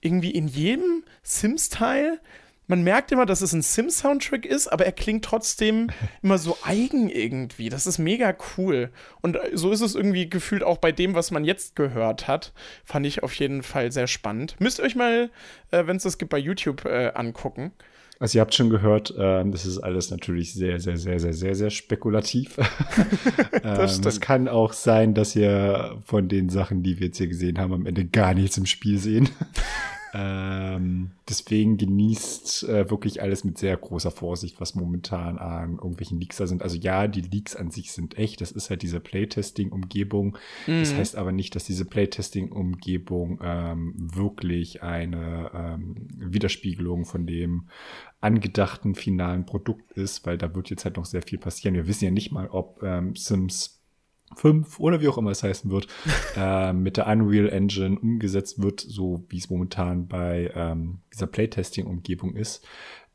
[0.00, 2.20] irgendwie in jedem Sims-Teil,
[2.68, 5.88] man merkt immer, dass es ein Sims-Soundtrack ist, aber er klingt trotzdem
[6.22, 7.68] immer so eigen irgendwie.
[7.68, 8.92] Das ist mega cool.
[9.22, 12.52] Und so ist es irgendwie gefühlt auch bei dem, was man jetzt gehört hat.
[12.84, 14.54] Fand ich auf jeden Fall sehr spannend.
[14.60, 15.28] Müsst ihr euch mal,
[15.72, 17.72] äh, wenn es das gibt, bei YouTube äh, angucken.
[18.22, 21.54] Also ihr habt schon gehört, äh, das ist alles natürlich sehr, sehr, sehr, sehr, sehr,
[21.54, 22.56] sehr spekulativ.
[23.62, 27.28] das ähm, es kann auch sein, dass ihr von den Sachen, die wir jetzt hier
[27.28, 29.30] gesehen haben, am Ende gar nichts im Spiel sehen.
[30.12, 36.38] Ähm, deswegen genießt äh, wirklich alles mit sehr großer Vorsicht, was momentan an irgendwelchen Leaks
[36.38, 36.62] da sind.
[36.62, 38.40] Also ja, die Leaks an sich sind echt.
[38.40, 40.36] Das ist halt diese Playtesting-Umgebung.
[40.66, 40.80] Mhm.
[40.80, 47.68] Das heißt aber nicht, dass diese Playtesting-Umgebung ähm, wirklich eine ähm, Widerspiegelung von dem
[48.20, 51.74] angedachten finalen Produkt ist, weil da wird jetzt halt noch sehr viel passieren.
[51.74, 53.79] Wir wissen ja nicht mal, ob ähm, Sims
[54.36, 55.88] 5 oder wie auch immer es heißen wird,
[56.36, 62.34] äh, mit der Unreal Engine umgesetzt wird, so wie es momentan bei ähm, dieser Playtesting-Umgebung
[62.34, 62.66] ist.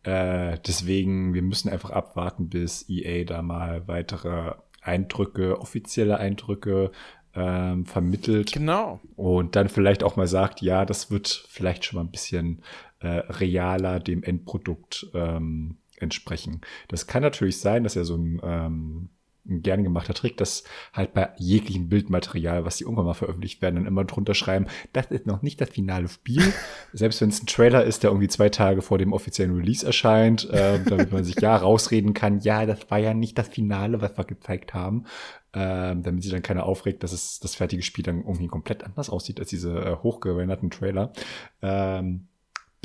[0.04, 6.92] Äh, deswegen, wir müssen einfach abwarten, bis EA da mal weitere Eindrücke, offizielle Eindrücke
[7.34, 8.52] ähm, vermittelt.
[8.54, 9.02] Genau.
[9.16, 12.62] Und dann vielleicht auch mal sagt, ja, das wird vielleicht schon mal ein bisschen
[13.00, 16.62] äh, realer dem Endprodukt ähm, entsprechen.
[16.88, 19.10] Das kann natürlich sein, dass er so ein ähm,
[19.48, 23.76] ein gern gemachter Trick, dass halt bei jeglichem Bildmaterial, was die irgendwann mal veröffentlicht werden,
[23.76, 26.42] dann immer drunter schreiben, das ist noch nicht das finale Spiel.
[26.94, 30.50] Selbst wenn es ein Trailer ist, der irgendwie zwei Tage vor dem offiziellen Release erscheint,
[30.50, 34.18] äh, damit man sich ja rausreden kann, ja, das war ja nicht das Finale, was
[34.18, 35.06] wir gezeigt haben.
[35.54, 39.10] Äh, damit sich dann keiner aufregt, dass es das fertige Spiel dann irgendwie komplett anders
[39.10, 41.14] aussieht als diese äh, hochgerenderten Trailer.
[41.62, 42.28] Ähm,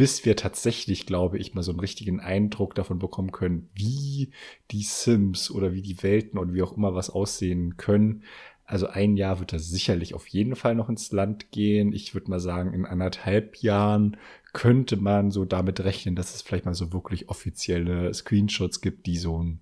[0.01, 4.31] bis wir tatsächlich, glaube ich, mal so einen richtigen Eindruck davon bekommen können, wie
[4.71, 8.23] die Sims oder wie die Welten oder wie auch immer was aussehen können.
[8.65, 11.93] Also ein Jahr wird das sicherlich auf jeden Fall noch ins Land gehen.
[11.93, 14.17] Ich würde mal sagen, in anderthalb Jahren
[14.55, 19.19] könnte man so damit rechnen, dass es vielleicht mal so wirklich offizielle Screenshots gibt, die
[19.19, 19.61] so einen,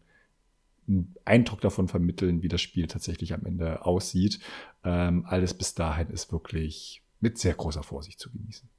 [1.25, 4.39] Eindruck davon vermitteln, wie das Spiel tatsächlich am Ende aussieht.
[4.85, 8.71] Ähm, alles bis dahin ist wirklich mit sehr großer Vorsicht zu genießen.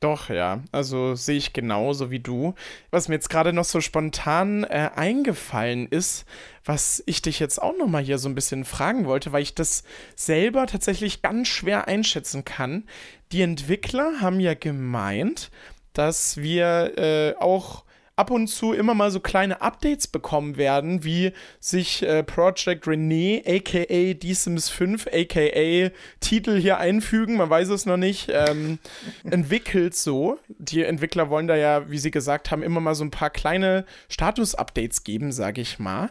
[0.00, 0.62] Doch, ja.
[0.70, 2.54] Also sehe ich genauso wie du.
[2.90, 6.26] Was mir jetzt gerade noch so spontan äh, eingefallen ist,
[6.64, 9.54] was ich dich jetzt auch noch mal hier so ein bisschen fragen wollte, weil ich
[9.54, 9.82] das
[10.14, 12.84] selber tatsächlich ganz schwer einschätzen kann.
[13.32, 15.50] Die Entwickler haben ja gemeint,
[15.94, 17.84] dass wir äh, auch
[18.16, 23.42] ab und zu immer mal so kleine Updates bekommen werden, wie sich äh, Project Renee,
[23.46, 28.78] aka The Sims 5, aka Titel hier einfügen, man weiß es noch nicht, ähm,
[29.24, 30.38] entwickelt so.
[30.48, 33.84] Die Entwickler wollen da ja, wie sie gesagt haben, immer mal so ein paar kleine
[34.08, 36.10] Status-Updates geben, sage ich mal.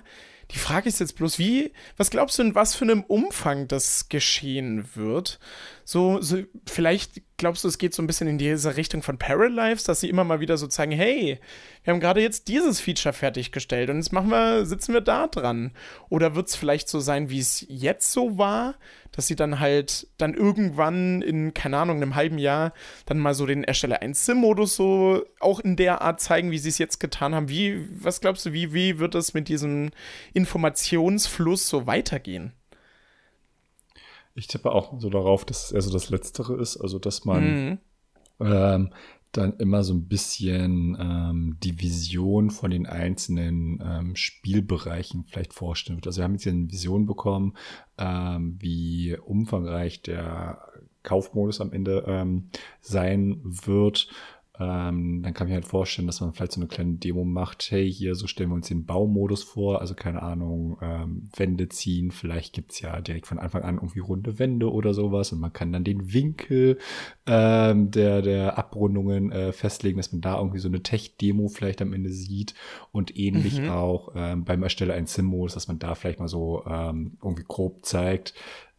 [0.51, 4.09] Die Frage ist jetzt bloß, wie, was glaubst du, in was für einem Umfang das
[4.09, 5.39] geschehen wird?
[5.85, 9.83] So, so, vielleicht glaubst du, es geht so ein bisschen in diese Richtung von Paralives,
[9.83, 11.39] dass sie immer mal wieder so zeigen, hey,
[11.83, 15.71] wir haben gerade jetzt dieses Feature fertiggestellt und jetzt machen wir, sitzen wir da dran.
[16.09, 18.75] Oder wird es vielleicht so sein, wie es jetzt so war,
[19.11, 22.73] dass sie dann halt dann irgendwann in, keine Ahnung, einem halben Jahr
[23.05, 26.69] dann mal so den Ersteller 1 Sim-Modus so auch in der Art zeigen, wie sie
[26.69, 27.49] es jetzt getan haben.
[27.49, 29.91] Wie, was glaubst du, wie, wie wird es mit diesem
[30.33, 32.53] Informationsfluss so weitergehen?
[34.35, 37.69] Ich tippe auch so darauf, dass es eher so das Letztere ist, also dass man
[37.69, 37.77] mhm.
[38.39, 38.93] ähm,
[39.33, 45.97] dann immer so ein bisschen ähm, die Vision von den einzelnen ähm, Spielbereichen vielleicht vorstellen
[45.97, 46.07] wird.
[46.07, 47.55] Also wir haben jetzt hier eine Vision bekommen,
[47.97, 50.61] ähm, wie umfangreich der
[51.01, 54.07] Kaufmodus am Ende ähm, sein wird.
[54.59, 57.71] Ähm, dann kann ich mir halt vorstellen, dass man vielleicht so eine kleine Demo macht.
[57.71, 59.81] Hey, hier, so stellen wir uns den Baumodus vor.
[59.81, 62.11] Also keine Ahnung, ähm, Wände ziehen.
[62.11, 65.31] Vielleicht gibt's ja direkt von Anfang an irgendwie runde Wände oder sowas.
[65.31, 66.77] Und man kann dann den Winkel
[67.25, 71.93] ähm, der, der Abrundungen äh, festlegen, dass man da irgendwie so eine Tech-Demo vielleicht am
[71.93, 72.53] Ende sieht.
[72.91, 73.69] Und ähnlich mhm.
[73.69, 77.83] auch ähm, beim Ersteller ein Sim-Modus, dass man da vielleicht mal so ähm, irgendwie grob
[77.85, 78.35] zeigt,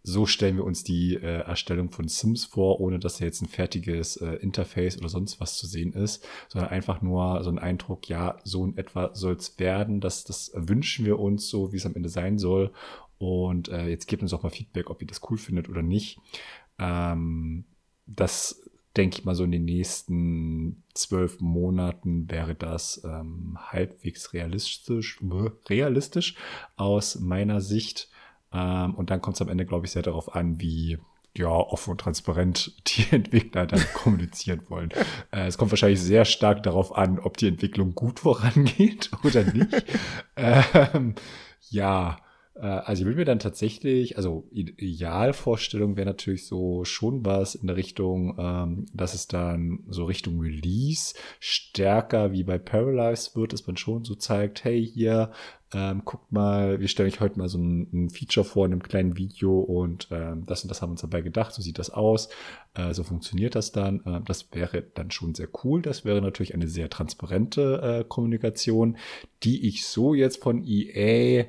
[0.07, 3.49] so stellen wir uns die äh, Erstellung von Sims vor, ohne dass da jetzt ein
[3.49, 8.07] fertiges äh, Interface oder sonst was zu sehen ist, sondern einfach nur so ein Eindruck,
[8.11, 11.87] ja, so in etwa soll es werden, das, das wünschen wir uns so, wie es
[11.87, 12.71] am Ende sein soll.
[13.17, 16.19] Und äh, jetzt gebt uns auch mal Feedback, ob ihr das cool findet oder nicht.
[16.79, 17.65] Ähm,
[18.07, 25.19] das denke ich mal, so in den nächsten zwölf Monaten wäre das ähm, halbwegs realistisch,
[25.69, 26.37] realistisch
[26.77, 28.11] aus meiner Sicht.
[28.55, 30.99] Ähm, und dann kommt es am Ende, glaube ich, sehr darauf an, wie
[31.37, 34.91] ja, offen und transparent die Entwickler dann kommunizieren wollen.
[35.33, 39.85] Äh, es kommt wahrscheinlich sehr stark darauf an, ob die Entwicklung gut vorangeht oder nicht.
[40.37, 41.15] ähm,
[41.71, 42.19] ja,
[42.55, 47.67] äh, also ich will mir dann tatsächlich, also Idealvorstellung wäre natürlich so schon was in
[47.67, 53.67] der Richtung, ähm, dass es dann so Richtung Release stärker wie bei Paralyze wird, dass
[53.67, 55.33] man schon so zeigt, hey, hier,
[55.75, 58.83] ähm, guckt mal, wir stellen euch heute mal so ein, ein, Feature vor in einem
[58.83, 61.91] kleinen Video und ähm, das und das haben wir uns dabei gedacht, so sieht das
[61.91, 62.29] aus,
[62.75, 64.01] äh, so funktioniert das dann.
[64.07, 65.83] Äh, das wäre dann schon sehr cool.
[65.83, 68.97] Das wäre natürlich eine sehr transparente äh, Kommunikation,
[69.43, 71.47] die ich so jetzt von EA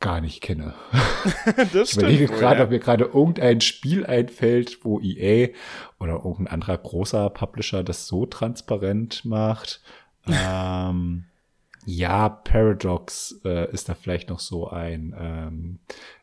[0.00, 0.74] gar nicht kenne.
[1.72, 2.64] ich überlege gerade, ja.
[2.64, 5.50] ob mir gerade irgendein Spiel einfällt, wo EA
[5.98, 9.82] oder irgendein anderer großer Publisher das so transparent macht.
[10.26, 11.24] ähm,
[11.86, 15.78] ja, Paradox äh, ist da vielleicht noch so ein ähm,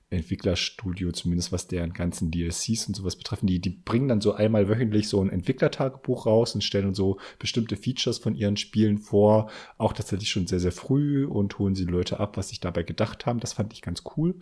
[0.10, 3.48] Entwicklerstudio, zumindest was deren ganzen DLCs und sowas betreffen.
[3.48, 7.76] Die, die bringen dann so einmal wöchentlich so ein Entwicklertagebuch raus und stellen so bestimmte
[7.76, 9.50] Features von ihren Spielen vor.
[9.78, 13.26] Auch tatsächlich schon sehr, sehr früh und holen sie Leute ab, was sich dabei gedacht
[13.26, 13.40] haben.
[13.42, 14.36] Das fand ich ganz cool.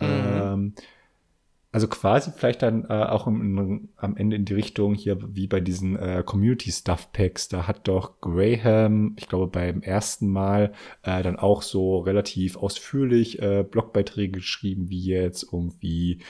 [0.00, 0.06] Mhm.
[0.06, 0.74] Ähm,
[1.74, 5.48] also quasi vielleicht dann äh, auch im, im, am Ende in die Richtung hier wie
[5.48, 7.48] bei diesen äh, Community Stuff Packs.
[7.48, 13.42] Da hat doch Graham, ich glaube beim ersten Mal, äh, dann auch so relativ ausführlich
[13.42, 16.20] äh, Blogbeiträge geschrieben, wie jetzt irgendwie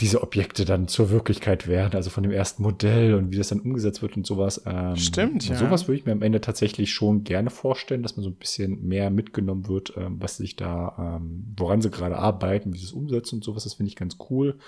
[0.00, 3.60] diese Objekte dann zur Wirklichkeit werden, also von dem ersten Modell und wie das dann
[3.60, 4.62] umgesetzt wird und sowas.
[4.64, 5.56] Ähm, Stimmt, ja.
[5.56, 8.86] Sowas würde ich mir am Ende tatsächlich schon gerne vorstellen, dass man so ein bisschen
[8.86, 12.92] mehr mitgenommen wird, ähm, was sich da, ähm, woran sie gerade arbeiten, wie sie es
[12.92, 13.64] umsetzen und sowas.
[13.64, 14.58] Das finde ich ganz cool.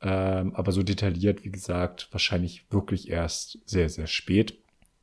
[0.00, 4.58] Ähm, aber so detailliert, wie gesagt, wahrscheinlich wirklich erst sehr, sehr spät.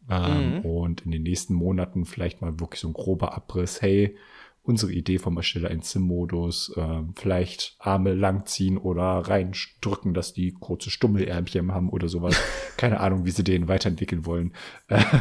[0.09, 0.59] Ähm, mhm.
[0.61, 3.81] Und in den nächsten Monaten vielleicht mal wirklich so ein grober Abriss.
[3.81, 4.15] Hey,
[4.65, 10.89] unsere Idee vom Ersteller in Sim-Modus, äh, vielleicht Arme langziehen oder reindrücken, dass die kurze
[10.89, 12.35] Stummelärmchen haben oder sowas.
[12.77, 14.53] Keine Ahnung, wie sie den weiterentwickeln wollen.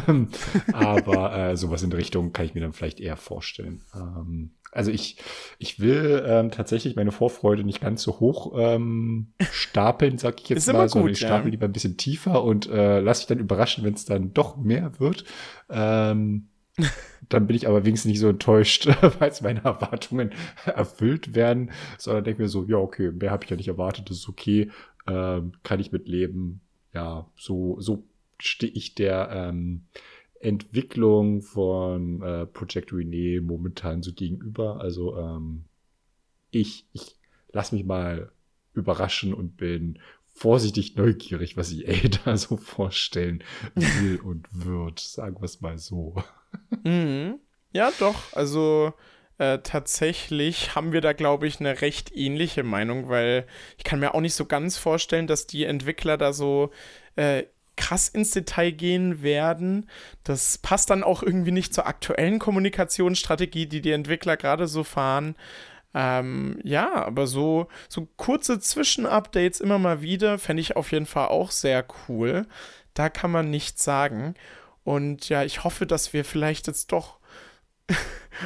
[0.07, 0.29] Ähm,
[0.73, 3.83] aber äh, sowas in Richtung kann ich mir dann vielleicht eher vorstellen.
[3.93, 5.17] Ähm, also ich,
[5.59, 10.67] ich will ähm, tatsächlich meine Vorfreude nicht ganz so hoch ähm, stapeln, sag ich jetzt
[10.73, 11.51] mal, sondern ich stapel ja.
[11.51, 14.99] lieber ein bisschen tiefer und äh, lass mich dann überraschen, wenn es dann doch mehr
[14.99, 15.23] wird.
[15.69, 16.47] Ähm,
[17.29, 18.87] dann bin ich aber wenigstens nicht so enttäuscht,
[19.19, 20.31] weil meine Erwartungen
[20.65, 24.17] erfüllt werden, sondern denke mir so, ja, okay, mehr habe ich ja nicht erwartet, das
[24.17, 24.71] ist okay,
[25.07, 26.61] ähm, kann ich mitleben.
[26.93, 28.03] Ja, so, so
[28.39, 29.83] stehe ich der ähm,
[30.39, 34.79] Entwicklung von äh, Project Rene momentan so gegenüber.
[34.79, 35.65] Also ähm,
[36.51, 37.15] ich, ich
[37.51, 38.31] lass mich mal
[38.73, 43.43] überraschen und bin vorsichtig neugierig, was EA da so vorstellen
[43.75, 44.99] will und wird.
[44.99, 46.15] Sagen wir es mal so.
[46.83, 47.39] Mhm.
[47.73, 48.33] Ja, doch.
[48.33, 48.93] Also
[49.37, 53.45] äh, tatsächlich haben wir da, glaube ich, eine recht ähnliche Meinung, weil
[53.77, 56.71] ich kann mir auch nicht so ganz vorstellen, dass die Entwickler da so
[57.15, 57.43] äh,
[57.75, 59.89] krass ins Detail gehen werden.
[60.23, 65.35] Das passt dann auch irgendwie nicht zur aktuellen Kommunikationsstrategie, die die Entwickler gerade so fahren.
[65.93, 71.27] Ähm, ja, aber so, so kurze Zwischenupdates immer mal wieder fände ich auf jeden Fall
[71.27, 72.45] auch sehr cool.
[72.93, 74.35] Da kann man nichts sagen.
[74.85, 77.19] Und ja, ich hoffe, dass wir vielleicht jetzt doch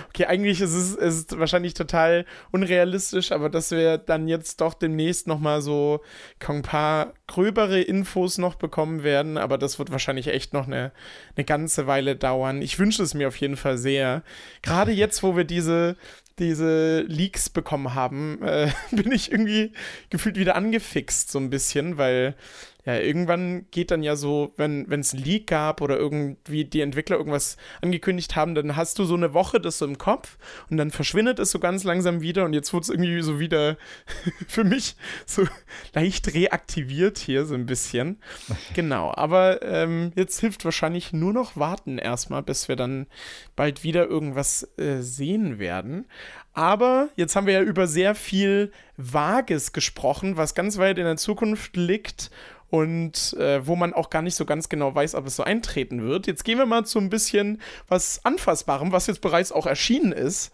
[0.10, 5.28] Okay, eigentlich ist es ist wahrscheinlich total unrealistisch, aber dass wir dann jetzt doch demnächst
[5.28, 6.02] nochmal so
[6.48, 10.92] ein paar gröbere Infos noch bekommen werden, aber das wird wahrscheinlich echt noch eine,
[11.36, 12.62] eine ganze Weile dauern.
[12.62, 14.24] Ich wünsche es mir auf jeden Fall sehr.
[14.62, 15.96] Gerade jetzt, wo wir diese,
[16.38, 19.74] diese Leaks bekommen haben, äh, bin ich irgendwie
[20.12, 22.36] gefühlt wieder angefixt, so ein bisschen, weil
[22.86, 27.18] ja, irgendwann geht dann ja so, wenn es ein Leak gab oder irgendwie die Entwickler
[27.18, 30.38] irgendwas angekündigt haben, dann hast du so eine Woche das so im Kopf
[30.70, 33.78] und dann verschwindet es so ganz langsam wieder und jetzt wird es irgendwie so wieder
[34.48, 35.46] für mich so
[35.94, 38.18] leicht reaktiviert hier so ein bisschen.
[38.76, 43.08] Genau, aber ähm, jetzt hilft wahrscheinlich nur noch warten erstmal, bis wir dann
[43.56, 46.06] bald wieder irgendwas äh, sehen werden.
[46.54, 51.18] Aber jetzt haben wir ja über sehr viel Vages gesprochen, was ganz weit in der
[51.18, 52.32] Zukunft liegt
[52.70, 56.04] und äh, wo man auch gar nicht so ganz genau weiß, ob es so eintreten
[56.04, 56.28] wird.
[56.28, 60.52] Jetzt gehen wir mal zu ein bisschen was Anfassbarem, was jetzt bereits auch erschienen ist.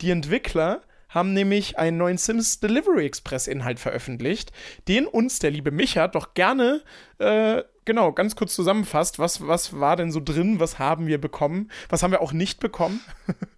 [0.00, 4.52] Die Entwickler haben nämlich einen neuen Sims Delivery Express Inhalt veröffentlicht,
[4.86, 6.82] den uns der liebe Micha doch gerne,
[7.18, 9.18] äh, genau, ganz kurz zusammenfasst.
[9.18, 10.60] Was, was war denn so drin?
[10.60, 11.70] Was haben wir bekommen?
[11.88, 13.00] Was haben wir auch nicht bekommen?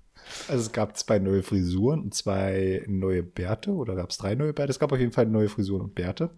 [0.48, 4.52] Also es gab zwei neue Frisuren und zwei neue Bärte oder gab es drei neue
[4.52, 4.70] Bärte?
[4.70, 6.30] Es gab auf jeden Fall neue Frisuren und Bärte.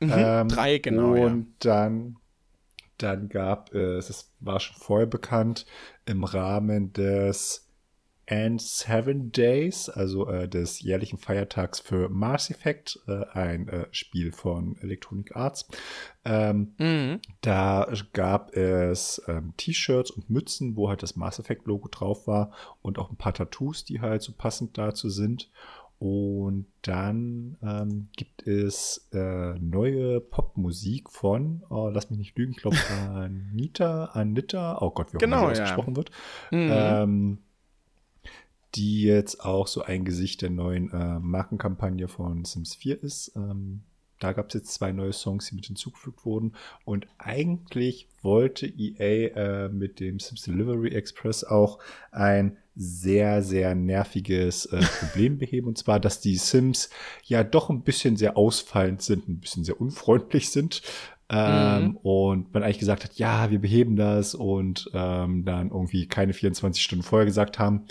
[0.00, 1.14] Mhm, ähm, drei, genau.
[1.14, 1.84] Und ja.
[1.84, 2.16] dann,
[2.98, 5.66] dann gab es, es war schon vorher bekannt,
[6.06, 7.68] im Rahmen des
[8.28, 14.32] and Seven Days, also äh, des jährlichen Feiertags für Mars Effect, äh, ein äh, Spiel
[14.32, 15.66] von Electronic Arts.
[16.24, 17.20] Ähm, mhm.
[17.40, 22.52] Da gab es ähm, T-Shirts und Mützen, wo halt das Mars Effect Logo drauf war
[22.80, 25.50] und auch ein paar Tattoos, die halt so passend dazu sind.
[25.98, 32.58] Und dann ähm, gibt es äh, neue Popmusik von, oh, lass mich nicht lügen, ich
[32.58, 32.76] glaube
[33.14, 35.64] Anita, Anita, oh Gott, wie auch genau, immer sie ja.
[35.64, 36.10] ausgesprochen wird.
[36.50, 36.70] Mhm.
[36.72, 37.38] Ähm,
[38.74, 43.32] die jetzt auch so ein Gesicht der neuen äh, Markenkampagne von Sims 4 ist.
[43.36, 43.82] Ähm,
[44.22, 46.52] da gab es jetzt zwei neue Songs, die mit hinzugefügt wurden.
[46.84, 51.80] Und eigentlich wollte EA äh, mit dem Sims Delivery Express auch
[52.12, 55.66] ein sehr, sehr nerviges äh, Problem beheben.
[55.66, 56.88] Und zwar, dass die Sims
[57.24, 60.82] ja doch ein bisschen sehr ausfallend sind, ein bisschen sehr unfreundlich sind.
[61.28, 61.96] Ähm, mhm.
[61.96, 66.82] Und man eigentlich gesagt hat, ja, wir beheben das und ähm, dann irgendwie keine 24
[66.82, 67.86] Stunden vorher gesagt haben,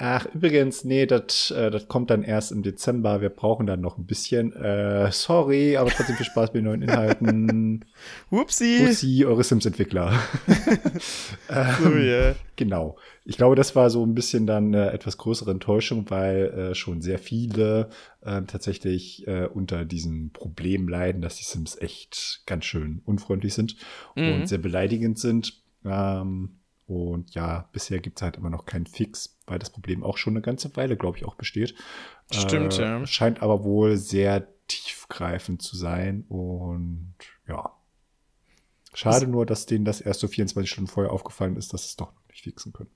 [0.00, 3.20] Ach, übrigens, nee, das äh, das kommt dann erst im Dezember.
[3.20, 4.52] Wir brauchen dann noch ein bisschen.
[4.52, 7.84] Äh, sorry, aber trotzdem viel Spaß mit den neuen Inhalten.
[8.30, 8.86] Whoopsie.
[8.86, 10.16] Whoopsie, eure Sims-Entwickler.
[11.50, 12.36] ähm, so, yeah.
[12.54, 12.96] Genau.
[13.24, 17.02] Ich glaube, das war so ein bisschen dann eine etwas größere Enttäuschung, weil äh, schon
[17.02, 23.02] sehr viele äh, tatsächlich äh, unter diesem Problem leiden, dass die Sims echt ganz schön
[23.04, 23.74] unfreundlich sind
[24.14, 24.32] mhm.
[24.32, 25.60] und sehr beleidigend sind.
[25.84, 26.57] Ähm,
[26.88, 30.32] und ja, bisher gibt es halt immer noch keinen Fix, weil das Problem auch schon
[30.32, 31.74] eine ganze Weile, glaube ich, auch besteht.
[32.32, 33.06] Stimmt, äh, ja.
[33.06, 37.14] Scheint aber wohl sehr tiefgreifend zu sein und
[37.46, 37.72] ja.
[38.94, 41.96] Schade das nur, dass denen das erst so 24 Stunden vorher aufgefallen ist, dass es
[41.96, 42.90] doch noch nicht fixen können.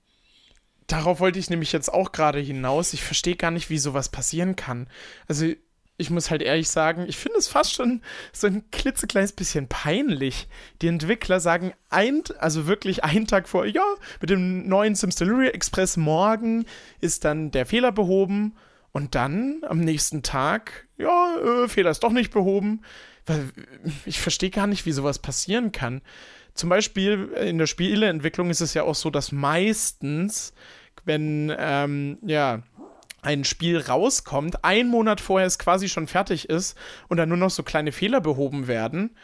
[0.87, 2.93] Darauf wollte ich nämlich jetzt auch gerade hinaus.
[2.93, 4.87] Ich verstehe gar nicht, wie sowas passieren kann.
[5.27, 5.53] Also
[5.97, 8.01] ich muss halt ehrlich sagen, ich finde es fast schon
[8.31, 10.47] so ein klitzekleines bisschen peinlich.
[10.81, 13.85] Die Entwickler sagen ein, also wirklich einen Tag vor, ja,
[14.19, 16.65] mit dem neuen Sims Delivery Express morgen
[16.99, 18.55] ist dann der Fehler behoben
[18.91, 22.81] und dann am nächsten Tag, ja, äh, Fehler ist doch nicht behoben.
[24.05, 26.01] Ich verstehe gar nicht, wie sowas passieren kann.
[26.53, 30.53] Zum Beispiel in der Spieleentwicklung ist es ja auch so, dass meistens,
[31.05, 32.61] wenn, ähm, ja,
[33.23, 37.49] ein Spiel rauskommt, ein Monat vorher es quasi schon fertig ist und dann nur noch
[37.49, 39.15] so kleine Fehler behoben werden.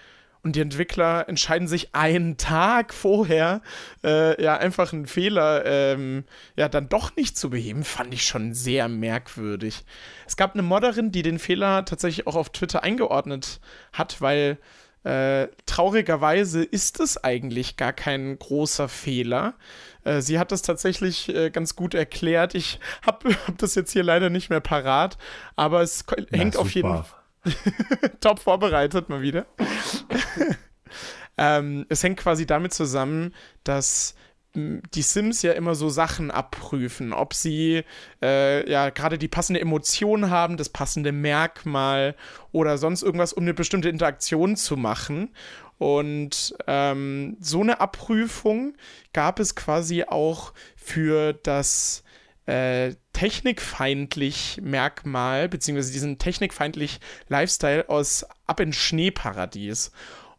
[0.42, 3.62] Und die Entwickler entscheiden sich einen Tag vorher,
[4.06, 6.24] äh, ja, einfach einen Fehler, ähm,
[6.56, 9.84] ja, dann doch nicht zu beheben, fand ich schon sehr merkwürdig.
[10.26, 13.60] Es gab eine Modderin, die den Fehler tatsächlich auch auf Twitter eingeordnet
[13.92, 14.58] hat, weil
[15.04, 19.56] äh, traurigerweise ist es eigentlich gar kein großer Fehler.
[20.04, 22.56] Äh, sie hat das tatsächlich äh, ganz gut erklärt.
[22.56, 25.18] Ich habe hab das jetzt hier leider nicht mehr parat,
[25.56, 26.66] aber es Na, hängt super.
[26.66, 27.20] auf jeden Fall
[28.22, 29.46] Top vorbereitet mal wieder.
[31.38, 33.34] ähm, es hängt quasi damit zusammen,
[33.64, 34.16] dass
[34.56, 37.84] die Sims ja immer so Sachen abprüfen, ob sie
[38.22, 42.16] äh, ja gerade die passende Emotion haben, das passende Merkmal
[42.52, 45.30] oder sonst irgendwas, um eine bestimmte Interaktion zu machen.
[45.78, 48.76] Und ähm, so eine Abprüfung
[49.14, 52.04] gab es quasi auch für das
[52.48, 59.92] äh, technikfeindlich Merkmal, beziehungsweise diesen technikfeindlich Lifestyle aus Ab in Schneeparadies.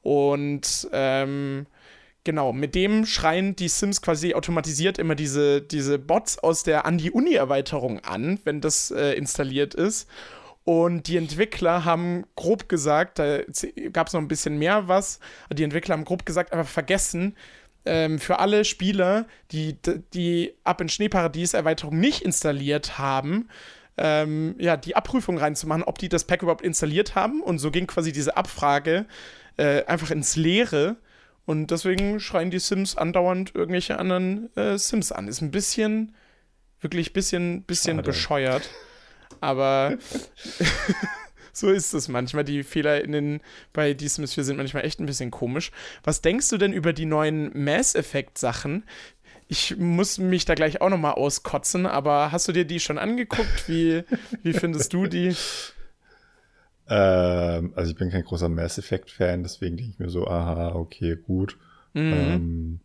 [0.02, 1.66] Und ähm,
[2.24, 8.00] Genau, mit dem schreien die Sims quasi automatisiert immer diese, diese Bots aus der Andi-Uni-Erweiterung
[8.00, 10.08] an, wenn das äh, installiert ist.
[10.64, 13.40] Und die Entwickler haben grob gesagt, da
[13.92, 15.18] gab es noch ein bisschen mehr was,
[15.50, 17.34] die Entwickler haben grob gesagt, aber vergessen,
[17.86, 19.76] ähm, für alle Spieler, die
[20.12, 23.48] die Ab in Schneeparadies Erweiterung nicht installiert haben,
[23.96, 27.42] ähm, ja, die Abprüfung reinzumachen, ob die das Pack überhaupt installiert haben.
[27.42, 29.06] Und so ging quasi diese Abfrage
[29.56, 30.96] äh, einfach ins Leere.
[31.50, 35.26] Und deswegen schreien die Sims andauernd irgendwelche anderen äh, Sims an.
[35.26, 36.14] Ist ein bisschen,
[36.80, 38.06] wirklich ein bisschen, bisschen Schade.
[38.06, 38.70] bescheuert.
[39.40, 39.98] Aber
[41.52, 42.44] so ist es manchmal.
[42.44, 43.40] Die Fehler in den,
[43.72, 45.72] bei die Sims 4 sind manchmal echt ein bisschen komisch.
[46.04, 48.84] Was denkst du denn über die neuen Mass Effect Sachen?
[49.48, 53.68] Ich muss mich da gleich auch nochmal auskotzen, aber hast du dir die schon angeguckt?
[53.68, 54.04] Wie,
[54.44, 55.34] wie findest du die?
[56.90, 61.16] Ähm, also ich bin kein großer Mass Effect-Fan, deswegen denke ich mir so, aha, okay,
[61.16, 61.56] gut.
[61.94, 62.12] Mhm.
[62.12, 62.80] Ähm,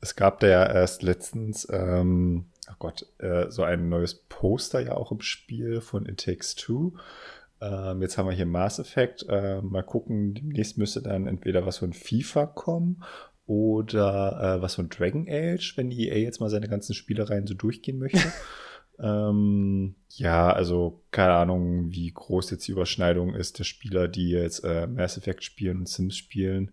[0.00, 4.96] es gab da ja erst letztens, ähm, ach Gott, äh, so ein neues Poster ja
[4.96, 6.94] auch im Spiel von It Takes Two.
[7.60, 9.26] Ähm, jetzt haben wir hier Mass Effect.
[9.28, 13.02] Äh, mal gucken, demnächst müsste dann entweder was von FIFA kommen
[13.46, 17.54] oder äh, was von Dragon Age, wenn die EA jetzt mal seine ganzen Spielereien so
[17.54, 18.20] durchgehen möchte.
[18.98, 24.60] Ähm, ja, also keine Ahnung, wie groß jetzt die Überschneidung ist der Spieler, die jetzt
[24.64, 26.72] äh, Mass Effect spielen und Sims spielen.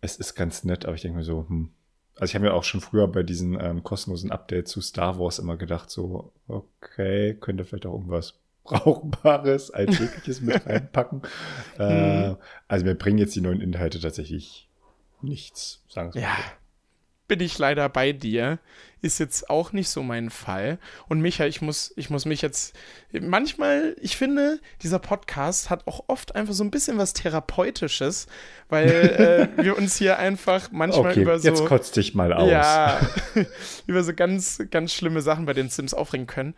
[0.00, 1.70] Es ist ganz nett, aber ich denke mir so, hm.
[2.16, 5.38] Also ich habe mir auch schon früher bei diesen ähm, kostenlosen Updates zu Star Wars
[5.38, 11.22] immer gedacht, so, okay, könnte vielleicht auch irgendwas Brauchbares, Alltägliches mit reinpacken.
[11.78, 12.34] äh,
[12.68, 14.68] also mir bringen jetzt die neuen Inhalte tatsächlich
[15.22, 16.28] nichts, sagen wir ja.
[16.28, 16.59] mal
[17.30, 18.58] bin ich leider bei dir.
[19.02, 20.78] Ist jetzt auch nicht so mein Fall.
[21.08, 22.74] Und Micha, ich muss, ich muss mich jetzt.
[23.12, 28.26] Manchmal, ich finde, dieser Podcast hat auch oft einfach so ein bisschen was Therapeutisches,
[28.68, 31.48] weil äh, wir uns hier einfach manchmal okay, über so.
[31.48, 32.50] Jetzt kotzt dich mal aus.
[32.50, 33.00] Ja,
[33.86, 36.54] über so ganz, ganz schlimme Sachen bei den Sims aufregen können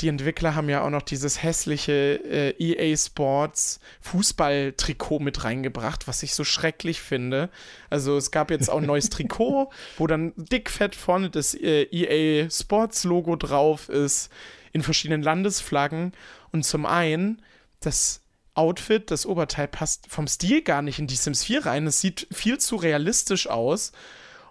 [0.00, 6.22] die Entwickler haben ja auch noch dieses hässliche äh, EA Sports Fußballtrikot mit reingebracht, was
[6.22, 7.50] ich so schrecklich finde.
[7.88, 12.50] Also es gab jetzt auch ein neues Trikot, wo dann dickfett vorne das äh, EA
[12.50, 14.30] Sports Logo drauf ist,
[14.72, 16.12] in verschiedenen Landesflaggen.
[16.50, 17.40] Und zum einen,
[17.78, 18.22] das
[18.54, 21.86] Outfit, das Oberteil passt vom Stil gar nicht in die Sims 4 rein.
[21.86, 23.92] Es sieht viel zu realistisch aus.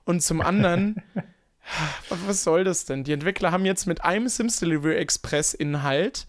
[0.05, 1.03] Und zum anderen
[2.25, 3.03] Was soll das denn?
[3.03, 6.27] Die Entwickler haben jetzt mit einem Sims Delivery Express Inhalt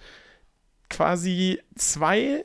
[0.89, 2.45] quasi zwei,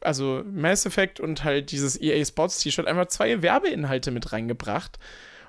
[0.00, 4.98] also Mass Effect und halt dieses EA Sports T-Shirt, einfach zwei Werbeinhalte mit reingebracht.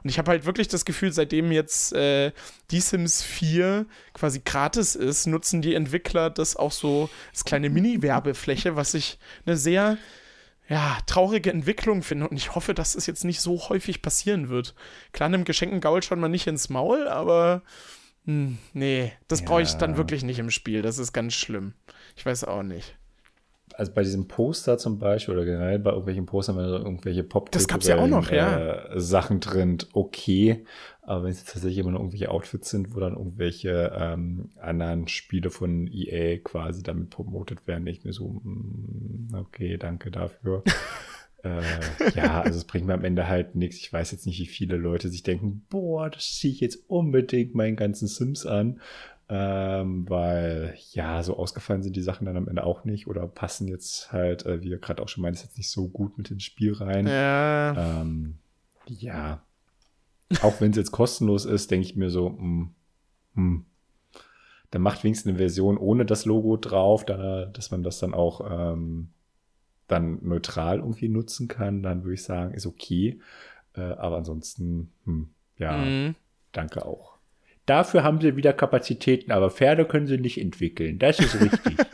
[0.03, 2.31] Und ich habe halt wirklich das Gefühl, seitdem jetzt äh,
[2.71, 8.75] die Sims 4 quasi gratis ist, nutzen die Entwickler das auch so als kleine Mini-Werbefläche,
[8.75, 9.97] was ich eine sehr
[10.73, 14.73] ja, traurige Entwicklung finde und ich hoffe, dass es jetzt nicht so häufig passieren wird.
[15.11, 17.61] Klar, einem geschenkten Gaul schon mal nicht ins Maul, aber
[18.25, 19.45] mh, hm, nee, das ja.
[19.45, 20.81] brauche ich dann wirklich nicht im Spiel.
[20.81, 21.75] Das ist ganz schlimm.
[22.15, 22.95] Ich weiß auch nicht
[23.73, 27.51] also bei diesem Poster zum Beispiel oder generell bei irgendwelchen Postern, wenn da irgendwelche pop
[27.51, 28.85] das gab's ja auch noch, ja.
[28.85, 30.65] Äh, Sachen drin, okay.
[31.01, 35.49] Aber wenn es tatsächlich immer noch irgendwelche Outfits sind, wo dann irgendwelche ähm, anderen Spiele
[35.49, 40.63] von EA quasi damit promotet werden, ich mir so, mm, okay, danke dafür.
[41.43, 41.61] äh,
[42.15, 43.77] ja, also es bringt mir am Ende halt nichts.
[43.77, 47.53] Ich weiß jetzt nicht, wie viele Leute sich denken, boah, das ziehe ich jetzt unbedingt
[47.53, 48.79] meinen ganzen Sims an.
[49.35, 53.67] Ähm, weil ja, so ausgefallen sind die Sachen dann am Ende auch nicht oder passen
[53.67, 56.43] jetzt halt, äh, wie ihr gerade auch schon meint, jetzt nicht so gut mit ins
[56.43, 57.07] Spiel rein.
[57.07, 58.01] Ja.
[58.01, 58.35] Ähm,
[58.85, 59.41] ja.
[60.43, 62.69] Auch wenn es jetzt kostenlos ist, denke ich mir so, mh,
[63.33, 63.61] hm, mh,
[64.69, 68.41] dann macht wenigstens eine Version ohne das Logo drauf, da, dass man das dann auch
[68.47, 69.09] ähm,
[69.87, 73.19] dann neutral irgendwie nutzen kann, dann würde ich sagen, ist okay.
[73.73, 76.15] Äh, aber ansonsten, hm, ja, mhm.
[76.51, 77.12] danke auch.
[77.65, 80.99] Dafür haben sie wieder Kapazitäten, aber Pferde können sie nicht entwickeln.
[80.99, 81.77] Das ist richtig.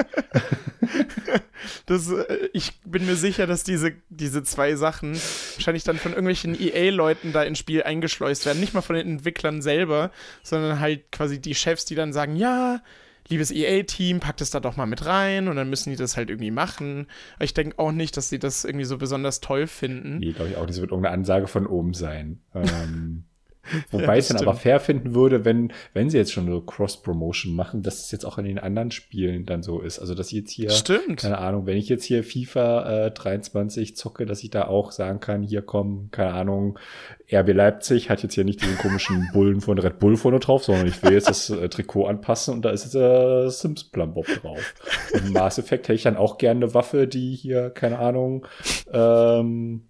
[1.85, 5.13] das, äh, ich bin mir sicher, dass diese, diese zwei Sachen
[5.55, 8.59] wahrscheinlich dann von irgendwelchen EA-Leuten da ins Spiel eingeschleust werden.
[8.59, 10.11] Nicht mal von den Entwicklern selber,
[10.43, 12.81] sondern halt quasi die Chefs, die dann sagen, ja,
[13.27, 16.29] liebes EA-Team, packt es da doch mal mit rein und dann müssen die das halt
[16.29, 17.07] irgendwie machen.
[17.35, 20.17] Aber ich denke auch nicht, dass sie das irgendwie so besonders toll finden.
[20.17, 20.65] Nee, glaube ich auch.
[20.65, 22.39] Das wird irgendeine Ansage von oben sein.
[22.55, 23.25] ähm,
[23.91, 26.61] Wobei ja, ich es dann aber fair finden würde, wenn, wenn sie jetzt schon so
[26.61, 29.99] Cross-Promotion machen, dass es jetzt auch in den anderen Spielen dann so ist.
[29.99, 31.17] Also, dass ich jetzt hier, stimmt.
[31.21, 35.19] keine Ahnung, wenn ich jetzt hier FIFA äh, 23 zocke, dass ich da auch sagen
[35.19, 36.77] kann, hier kommen, keine Ahnung,
[37.31, 40.87] RB Leipzig hat jetzt hier nicht diesen komischen Bullen von Red Bull vorne drauf, sondern
[40.87, 44.73] ich will jetzt das äh, Trikot anpassen und da ist jetzt äh, Sims Plumbob drauf.
[45.13, 48.47] Und im Mass Effect hätte ich dann auch gerne eine Waffe, die hier, keine Ahnung,
[48.91, 49.88] ähm,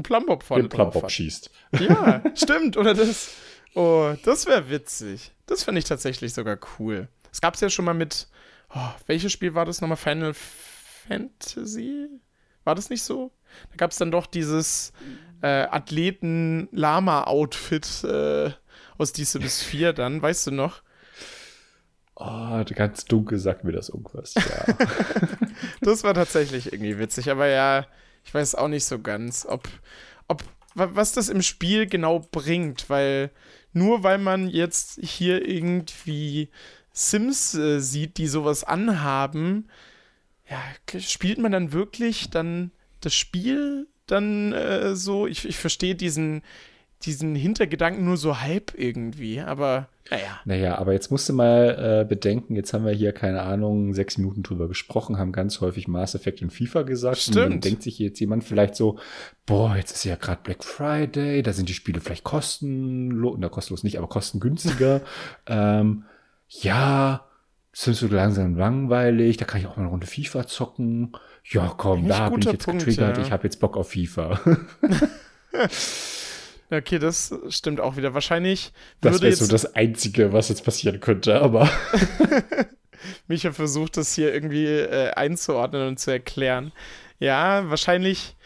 [0.00, 1.50] einen Plumbob vorne den Plumbob schießt.
[1.78, 2.76] Ja, stimmt.
[2.76, 3.30] Oder das.
[3.74, 5.32] Oh, das wäre witzig.
[5.46, 7.08] Das finde ich tatsächlich sogar cool.
[7.30, 8.26] Es gab es ja schon mal mit.
[8.74, 9.96] Oh, welches Spiel war das nochmal?
[9.96, 12.08] Final Fantasy?
[12.64, 13.32] War das nicht so?
[13.70, 14.92] Da gab es dann doch dieses
[15.42, 18.50] äh, Athleten-Lama-Outfit äh,
[18.96, 20.82] aus Die Sims 4 dann, weißt du noch?
[22.14, 24.42] Oh, ganz dunkel sagt mir das irgendwas, ja.
[25.80, 27.86] das war tatsächlich irgendwie witzig, aber ja,
[28.24, 29.68] ich weiß auch nicht so ganz, ob,
[30.28, 30.44] ob
[30.74, 33.30] was das im Spiel genau bringt, weil
[33.72, 36.48] nur weil man jetzt hier irgendwie
[36.92, 39.68] Sims äh, sieht, die sowas anhaben,
[40.48, 40.60] ja,
[41.00, 45.26] spielt man dann wirklich dann das Spiel dann äh, so?
[45.26, 46.42] Ich, ich verstehe diesen,
[47.02, 50.40] diesen Hintergedanken nur so halb irgendwie, aber naja.
[50.44, 54.18] Naja, aber jetzt musst du mal äh, bedenken, jetzt haben wir hier, keine Ahnung, sechs
[54.18, 57.18] Minuten drüber gesprochen, haben ganz häufig Mass Effect und FIFA gesagt.
[57.18, 57.36] Stimmt.
[57.36, 58.98] Und dann denkt sich jetzt jemand vielleicht so,
[59.46, 63.84] boah, jetzt ist ja gerade Black Friday, da sind die Spiele vielleicht kostenlos, na kostenlos
[63.84, 65.02] nicht, aber kostengünstiger.
[65.46, 66.04] ähm,
[66.48, 67.24] ja,
[67.72, 71.12] sind so langsam langweilig, da kann ich auch mal eine Runde FIFA zocken.
[71.44, 73.22] Ja, komm, da bin ich jetzt Punkt, getriggert, ja.
[73.22, 74.40] ich habe jetzt Bock auf FIFA.
[76.70, 78.14] Okay, das stimmt auch wieder.
[78.14, 81.68] Wahrscheinlich Das wäre so das Einzige, was jetzt passieren könnte, aber.
[83.26, 86.72] Micha versucht das hier irgendwie äh, einzuordnen und zu erklären.
[87.18, 88.36] Ja, wahrscheinlich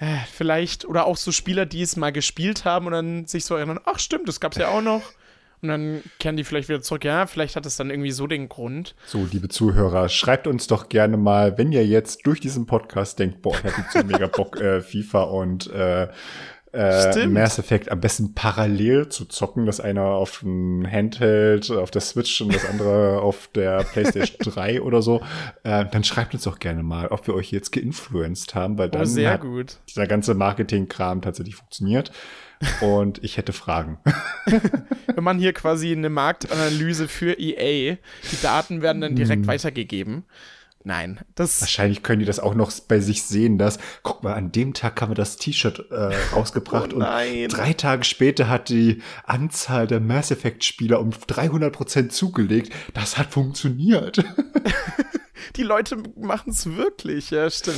[0.00, 3.56] äh, vielleicht, oder auch so Spieler, die es mal gespielt haben und dann sich so
[3.56, 5.02] erinnern, ach stimmt, das gab es ja auch noch.
[5.60, 7.04] Und dann kehren die vielleicht wieder zurück.
[7.04, 8.94] Ja, vielleicht hat es dann irgendwie so den Grund.
[9.06, 13.42] So, liebe Zuhörer, schreibt uns doch gerne mal, wenn ihr jetzt durch diesen Podcast denkt,
[13.42, 16.08] boah, ich hätte so mega Bock, äh, FIFA und äh,
[16.78, 22.00] äh, Mass Effect am besten parallel zu zocken, dass einer auf dem Handheld, auf der
[22.00, 25.20] Switch und das andere auf der PlayStation 3 oder so,
[25.64, 28.92] äh, dann schreibt uns doch gerne mal, ob wir euch jetzt geinfluenced haben, weil oh,
[28.92, 29.78] dann oh, hat gut.
[29.88, 32.12] dieser ganze Marketing-Kram tatsächlich funktioniert.
[32.80, 33.98] Und ich hätte Fragen.
[35.14, 37.96] Wenn man hier quasi eine Marktanalyse für EA,
[38.32, 39.46] die Daten werden dann direkt hm.
[39.46, 40.24] weitergegeben.
[40.84, 41.60] Nein, das.
[41.60, 45.00] Wahrscheinlich können die das auch noch bei sich sehen, dass, guck mal, an dem Tag
[45.02, 50.00] haben wir das T-Shirt äh, rausgebracht oh und drei Tage später hat die Anzahl der
[50.00, 52.72] Mass Effect Spieler um 300 Prozent zugelegt.
[52.94, 54.24] Das hat funktioniert.
[55.56, 57.76] die Leute machen es wirklich, ja, stimmt.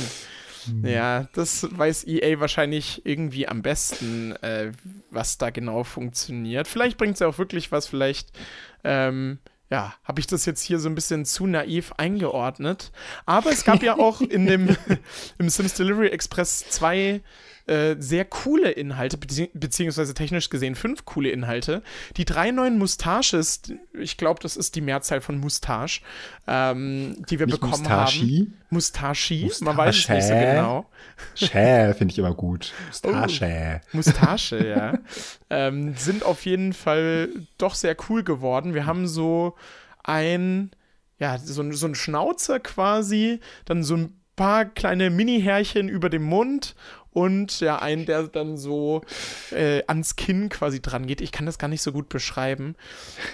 [0.65, 0.85] Hm.
[0.85, 4.71] Ja, das weiß EA wahrscheinlich irgendwie am besten, äh,
[5.09, 6.67] was da genau funktioniert.
[6.67, 8.29] Vielleicht bringt es ja auch wirklich was, vielleicht
[8.83, 9.39] ähm,
[9.71, 12.91] ja, habe ich das jetzt hier so ein bisschen zu naiv eingeordnet.
[13.25, 14.75] Aber es gab ja auch in dem
[15.39, 17.21] im Sims Delivery Express zwei
[17.67, 21.83] äh, sehr coole Inhalte, beziehungsweise technisch gesehen fünf coole Inhalte.
[22.17, 23.61] Die drei neuen Mustaches,
[23.93, 26.01] ich glaube, das ist die Mehrzahl von Mustache,
[26.47, 28.47] ähm, die wir nicht bekommen Mustachi?
[28.49, 28.59] haben.
[28.69, 29.43] Mustachi?
[29.45, 30.89] Mustache, man weiß es nicht so genau.
[31.35, 32.73] Schä, finde ich immer gut.
[32.87, 33.81] Mustache.
[33.93, 34.93] Oh, Mustache, ja.
[35.49, 38.73] ähm, sind auf jeden Fall doch sehr cool geworden.
[38.73, 39.55] Wir haben so
[40.03, 40.71] ein,
[41.19, 46.75] ja, so, so ein Schnauzer quasi, dann so ein paar kleine Mini-Härchen über dem Mund
[47.13, 49.01] und ja, einen, der dann so
[49.51, 51.21] äh, ans Kinn quasi dran geht.
[51.21, 52.75] Ich kann das gar nicht so gut beschreiben.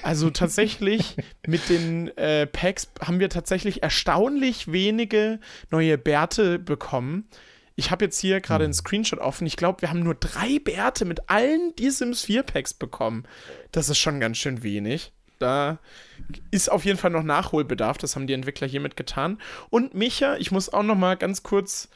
[0.04, 1.16] Also tatsächlich
[1.46, 7.28] mit den äh, Packs haben wir tatsächlich erstaunlich wenige neue Bärte bekommen.
[7.76, 8.80] Ich habe jetzt hier gerade einen hm.
[8.80, 9.46] Screenshot offen.
[9.46, 13.26] Ich glaube, wir haben nur drei Bärte mit allen die Sims 4 Packs bekommen.
[13.72, 15.12] Das ist schon ganz schön wenig.
[15.38, 15.78] Da
[16.50, 18.00] ist auf jeden Fall noch Nachholbedarf.
[18.00, 19.40] Das haben die Entwickler hiermit getan.
[19.70, 21.90] Und Micha, ich muss auch noch mal ganz kurz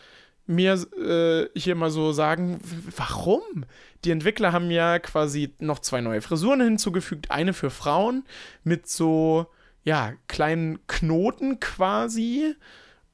[0.51, 2.59] mir äh, hier mal so sagen,
[2.95, 3.65] warum?
[4.03, 7.31] Die Entwickler haben ja quasi noch zwei neue Frisuren hinzugefügt.
[7.31, 8.23] Eine für Frauen
[8.63, 9.47] mit so,
[9.83, 12.55] ja, kleinen Knoten quasi.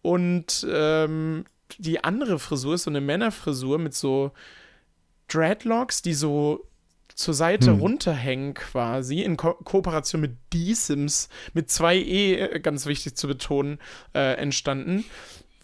[0.01, 1.45] Und ähm,
[1.77, 4.31] die andere Frisur ist so eine Männerfrisur mit so
[5.27, 6.65] Dreadlocks, die so
[7.13, 7.79] zur Seite hm.
[7.79, 13.79] runterhängen quasi, in Ko Kooperation mit D-Sims, mit zwei E, äh, ganz wichtig zu betonen,
[14.13, 15.03] äh, entstanden,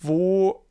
[0.01, 0.62] wo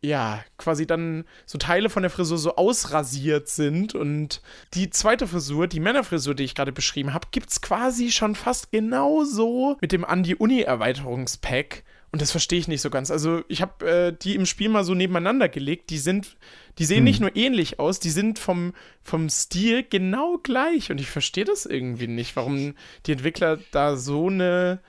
[0.00, 3.94] ja, quasi dann so Teile von der Frisur so ausrasiert sind.
[3.94, 4.42] Und
[4.74, 8.70] die zweite Frisur, die Männerfrisur, die ich gerade beschrieben habe, gibt es quasi schon fast
[8.70, 11.82] genauso mit dem Andi-Uni-Erweiterungspack.
[12.10, 13.10] Und das verstehe ich nicht so ganz.
[13.10, 15.90] Also, ich habe äh, die im Spiel mal so nebeneinander gelegt.
[15.90, 16.36] Die sind,
[16.78, 17.04] die sehen hm.
[17.04, 20.90] nicht nur ähnlich aus, die sind vom, vom Stil genau gleich.
[20.90, 22.74] Und ich verstehe das irgendwie nicht, warum
[23.04, 24.80] die Entwickler da so eine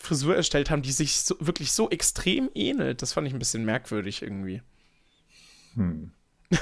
[0.00, 3.02] Frisur erstellt haben, die sich so, wirklich so extrem ähnelt.
[3.02, 4.62] Das fand ich ein bisschen merkwürdig irgendwie.
[5.74, 6.12] Hm.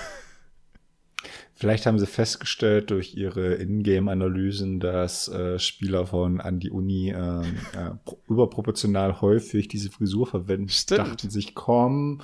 [1.54, 7.40] Vielleicht haben sie festgestellt durch ihre Ingame-Analysen, dass äh, Spieler von an die Uni äh,
[7.40, 7.90] äh,
[8.28, 10.68] überproportional häufig diese Frisur verwenden.
[10.68, 11.00] Stimmt.
[11.00, 12.22] Dachten sich, komm,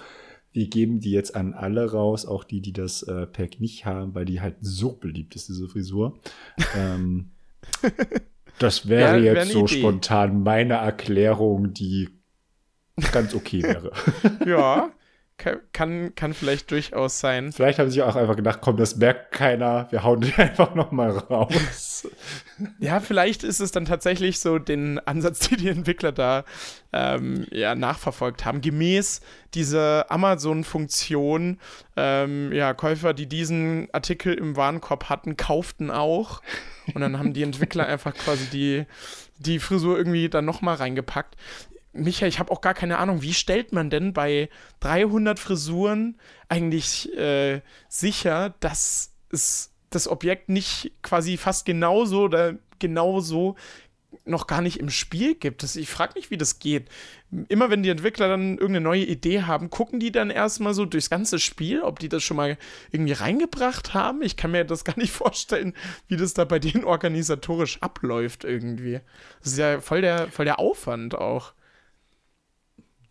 [0.53, 4.17] wir geben die jetzt an alle raus, auch die, die das äh, Pack nicht haben,
[4.17, 6.19] weil die halt so beliebt ist, diese Frisur.
[6.77, 7.31] ähm,
[8.59, 9.79] Das wäre wär, jetzt wär so Idee.
[9.79, 12.09] spontan meine Erklärung, die
[13.13, 13.93] ganz okay wäre.
[14.47, 14.91] ja,
[15.37, 17.53] kann, kann vielleicht durchaus sein.
[17.53, 20.93] Vielleicht haben sie auch einfach gedacht, komm, das merkt keiner, wir hauen die einfach noch
[20.93, 22.09] mal raus.
[22.79, 26.45] ja, vielleicht ist es dann tatsächlich so den Ansatz, den die Entwickler da
[26.93, 28.61] ähm, ja, nachverfolgt haben.
[28.61, 29.21] Gemäß
[29.55, 31.59] dieser Amazon-Funktion,
[31.97, 36.43] ähm, ja, Käufer, die diesen Artikel im Warenkorb hatten, kauften auch.
[36.95, 38.87] Und dann haben die Entwickler einfach quasi die,
[39.39, 41.37] die Frisur irgendwie dann nochmal reingepackt.
[41.95, 44.49] Michael, ich habe auch gar keine Ahnung, wie stellt man denn bei
[44.81, 46.19] 300 Frisuren
[46.49, 53.57] eigentlich äh, sicher, dass es das Objekt nicht quasi fast genauso oder genauso
[54.25, 55.63] noch gar nicht im Spiel gibt.
[55.63, 56.89] Das, ich frage mich, wie das geht.
[57.49, 61.11] Immer wenn die Entwickler dann irgendeine neue Idee haben, gucken die dann erstmal so durchs
[61.11, 62.57] ganze Spiel, ob die das schon mal
[62.91, 64.23] irgendwie reingebracht haben.
[64.23, 65.75] Ich kann mir das gar nicht vorstellen,
[66.09, 69.01] wie das da bei denen organisatorisch abläuft irgendwie.
[69.43, 71.53] Das ist ja voll der, voll der Aufwand auch.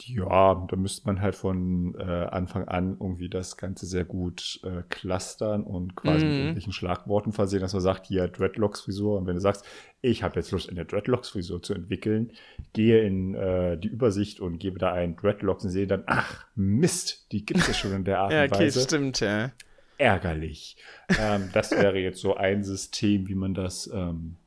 [0.02, 4.84] Ja, da müsste man halt von äh, Anfang an irgendwie das Ganze sehr gut äh,
[4.90, 6.32] clustern und quasi mhm.
[6.32, 9.18] mit irgendwelchen Schlagworten versehen, dass man sagt, hier Dreadlocks-Frisur.
[9.18, 9.66] Und wenn du sagst,
[10.02, 12.32] ich habe jetzt Lust, eine Dreadlocks-Frisur zu entwickeln,
[12.74, 17.32] gehe in äh, die Übersicht und gebe da einen Dreadlocks und sehe dann, ach, Mist,
[17.32, 18.64] die gibt es schon in der Art und Weise.
[18.64, 19.52] ja, okay, stimmt, ja.
[19.98, 20.76] Ärgerlich.
[21.20, 24.38] ähm, das wäre jetzt so ein System, wie man das ähm,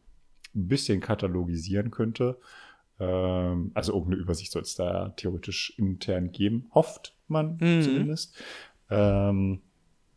[0.55, 2.39] ein bisschen katalogisieren könnte.
[2.99, 7.83] Ähm, also irgendeine Übersicht soll es da theoretisch intern geben, hofft man mhm.
[7.83, 8.35] zumindest.
[8.91, 9.61] Ähm,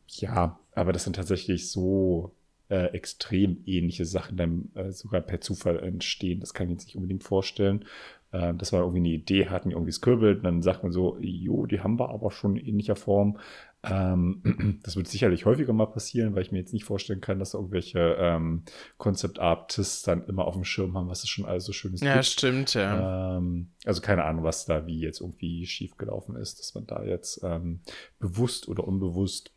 [0.08, 2.32] ja, aber das sind tatsächlich so
[2.70, 6.40] äh, extrem ähnliche Sachen dann äh, sogar per Zufall entstehen.
[6.40, 7.86] Das kann ich jetzt nicht unbedingt vorstellen.
[8.32, 11.66] Äh, dass wir irgendwie eine Idee hatten, irgendwie skribbelt, und dann sagt man so, jo,
[11.66, 13.40] die haben wir aber schon in ähnlicher Form.
[13.84, 17.54] Ähm, das wird sicherlich häufiger mal passieren, weil ich mir jetzt nicht vorstellen kann, dass
[17.54, 18.64] irgendwelche ähm,
[18.98, 22.14] Concept Artists dann immer auf dem Schirm haben, was es schon alles so schönes ja,
[22.14, 22.18] gibt.
[22.18, 23.38] Ja, stimmt, ja.
[23.38, 27.04] Ähm, also keine Ahnung, was da wie jetzt irgendwie schief gelaufen ist, dass man da
[27.04, 27.82] jetzt ähm,
[28.20, 29.52] bewusst oder unbewusst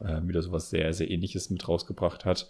[0.00, 2.48] äh, wieder sowas sehr, sehr ähnliches mit rausgebracht hat.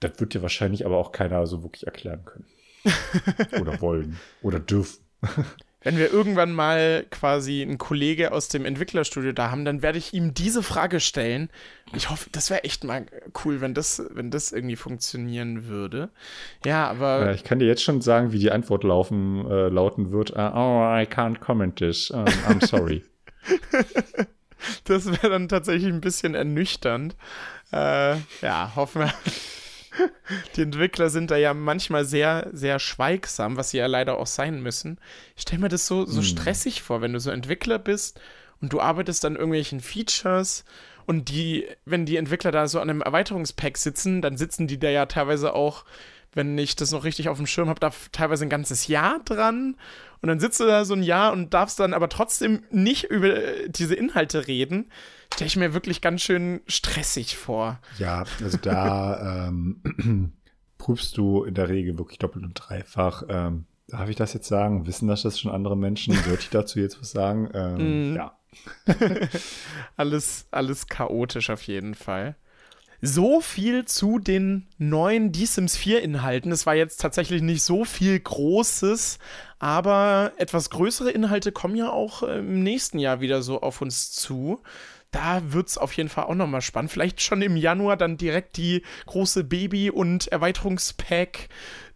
[0.00, 2.46] Das wird dir wahrscheinlich aber auch keiner so wirklich erklären können.
[3.60, 5.04] oder wollen oder dürfen.
[5.80, 10.12] Wenn wir irgendwann mal quasi einen Kollege aus dem Entwicklerstudio da haben, dann werde ich
[10.12, 11.50] ihm diese Frage stellen.
[11.94, 13.06] Ich hoffe, das wäre echt mal
[13.44, 16.10] cool, wenn das, wenn das irgendwie funktionieren würde.
[16.64, 17.26] Ja, aber.
[17.26, 20.32] Ja, ich kann dir jetzt schon sagen, wie die Antwort laufen, äh, lauten wird.
[20.32, 22.10] Uh, oh, I can't comment this.
[22.10, 23.04] Um, I'm sorry.
[24.84, 27.14] das wäre dann tatsächlich ein bisschen ernüchternd.
[27.72, 29.14] Äh, ja, hoffen wir.
[30.56, 34.62] Die Entwickler sind da ja manchmal sehr, sehr schweigsam, was sie ja leider auch sein
[34.62, 34.98] müssen.
[35.36, 36.24] Ich stelle mir das so, so hm.
[36.24, 38.20] stressig vor, wenn du so Entwickler bist
[38.60, 40.64] und du arbeitest an irgendwelchen Features
[41.06, 44.90] und die, wenn die Entwickler da so an einem Erweiterungspack sitzen, dann sitzen die da
[44.90, 45.84] ja teilweise auch,
[46.34, 49.76] wenn ich das noch richtig auf dem Schirm habe, da teilweise ein ganzes Jahr dran.
[50.20, 53.34] Und dann sitzt du da so ein Jahr und darfst dann aber trotzdem nicht über
[53.34, 54.90] äh, diese Inhalte reden
[55.34, 57.78] stelle ich mir wirklich ganz schön stressig vor.
[57.98, 60.32] Ja, also da ähm,
[60.78, 63.24] prüfst du in der Regel wirklich doppelt und dreifach.
[63.28, 64.86] Ähm, darf ich das jetzt sagen?
[64.86, 66.14] Wissen das das schon andere Menschen?
[66.14, 67.50] Sollte ich dazu jetzt was sagen?
[67.54, 68.16] Ähm, mm.
[68.16, 68.38] Ja.
[69.96, 72.36] alles, alles chaotisch auf jeden Fall.
[73.00, 76.50] So viel zu den neuen The Sims 4 Inhalten.
[76.50, 79.20] Es war jetzt tatsächlich nicht so viel Großes,
[79.60, 84.60] aber etwas größere Inhalte kommen ja auch im nächsten Jahr wieder so auf uns zu
[85.10, 86.90] da wird es auf jeden Fall auch nochmal spannend.
[86.90, 91.48] Vielleicht schon im Januar dann direkt die große Baby- und Erweiterungspack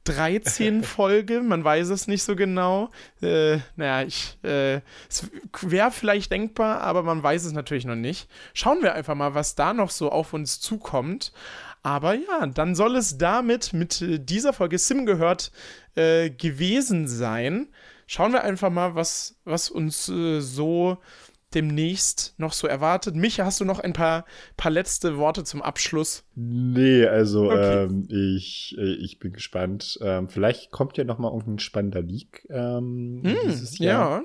[0.05, 2.91] 13 Folge, man weiß es nicht so genau.
[3.21, 8.29] Äh, naja, ich, äh, es wäre vielleicht denkbar, aber man weiß es natürlich noch nicht.
[8.55, 11.33] Schauen wir einfach mal, was da noch so auf uns zukommt.
[11.85, 15.51] Aber ja, dann soll es damit mit dieser Folge Sim gehört
[15.97, 17.69] äh, gewesen sein.
[18.07, 20.99] Schauen wir einfach mal, was, was uns äh, so
[21.55, 23.15] demnächst noch so erwartet?
[23.15, 24.25] Micha, hast du noch ein paar,
[24.57, 26.25] paar letzte Worte zum Abschluss?
[26.35, 27.85] Nee, also okay.
[27.85, 29.99] ähm, ich, äh, ich bin gespannt.
[30.03, 34.23] Ähm, vielleicht kommt ja noch mal irgendein spannender Leak ähm, hm, dieses Jahr.
[34.23, 34.25] Ja.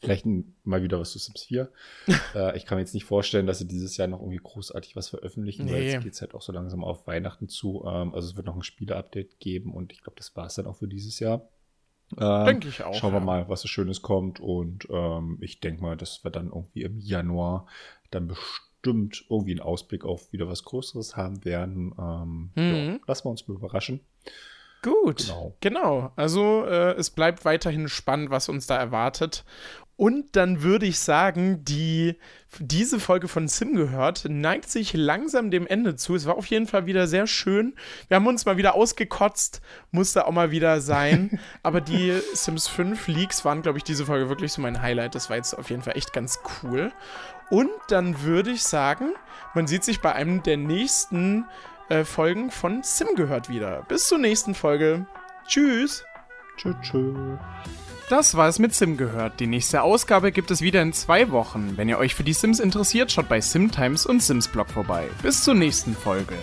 [0.00, 0.26] Vielleicht
[0.64, 1.70] mal wieder was zu Sims 4.
[2.34, 5.08] äh, ich kann mir jetzt nicht vorstellen, dass sie dieses Jahr noch irgendwie großartig was
[5.08, 5.72] veröffentlichen, nee.
[5.72, 7.84] weil jetzt geht es halt auch so langsam auf Weihnachten zu.
[7.86, 10.66] Ähm, also es wird noch ein Spiele-Update geben und ich glaube, das war es dann
[10.66, 11.48] auch für dieses Jahr.
[12.18, 12.94] Ähm, denke ich auch.
[12.94, 14.40] Schauen wir mal, was so Schönes kommt.
[14.40, 17.66] Und ähm, ich denke mal, dass wir dann irgendwie im Januar
[18.10, 21.94] dann bestimmt irgendwie einen Ausblick auf wieder was Größeres haben werden.
[21.98, 22.92] Ähm, mhm.
[22.92, 24.00] ja, lassen wir uns mal überraschen.
[24.82, 25.54] Gut, genau.
[25.60, 26.12] genau.
[26.16, 29.44] Also äh, es bleibt weiterhin spannend, was uns da erwartet.
[29.96, 32.16] Und dann würde ich sagen, die,
[32.58, 36.16] diese Folge von Sim gehört neigt sich langsam dem Ende zu.
[36.16, 37.74] Es war auf jeden Fall wieder sehr schön.
[38.08, 39.60] Wir haben uns mal wieder ausgekotzt,
[39.92, 41.38] musste auch mal wieder sein.
[41.62, 45.14] Aber die Sims 5 Leaks waren, glaube ich, diese Folge wirklich so mein Highlight.
[45.14, 46.90] Das war jetzt auf jeden Fall echt ganz cool.
[47.50, 49.12] Und dann würde ich sagen,
[49.54, 51.44] man sieht sich bei einem der nächsten
[51.88, 53.82] äh, Folgen von Sim gehört wieder.
[53.88, 55.06] Bis zur nächsten Folge.
[55.46, 56.04] Tschüss.
[56.56, 56.76] Tschüss.
[56.82, 57.16] tschüss.
[58.08, 59.40] Das war es mit Sim gehört.
[59.40, 61.76] Die nächste Ausgabe gibt es wieder in zwei Wochen.
[61.76, 65.08] Wenn ihr euch für die Sims interessiert, schaut bei Simtimes und Sims Blog vorbei.
[65.22, 66.36] Bis zur nächsten Folge.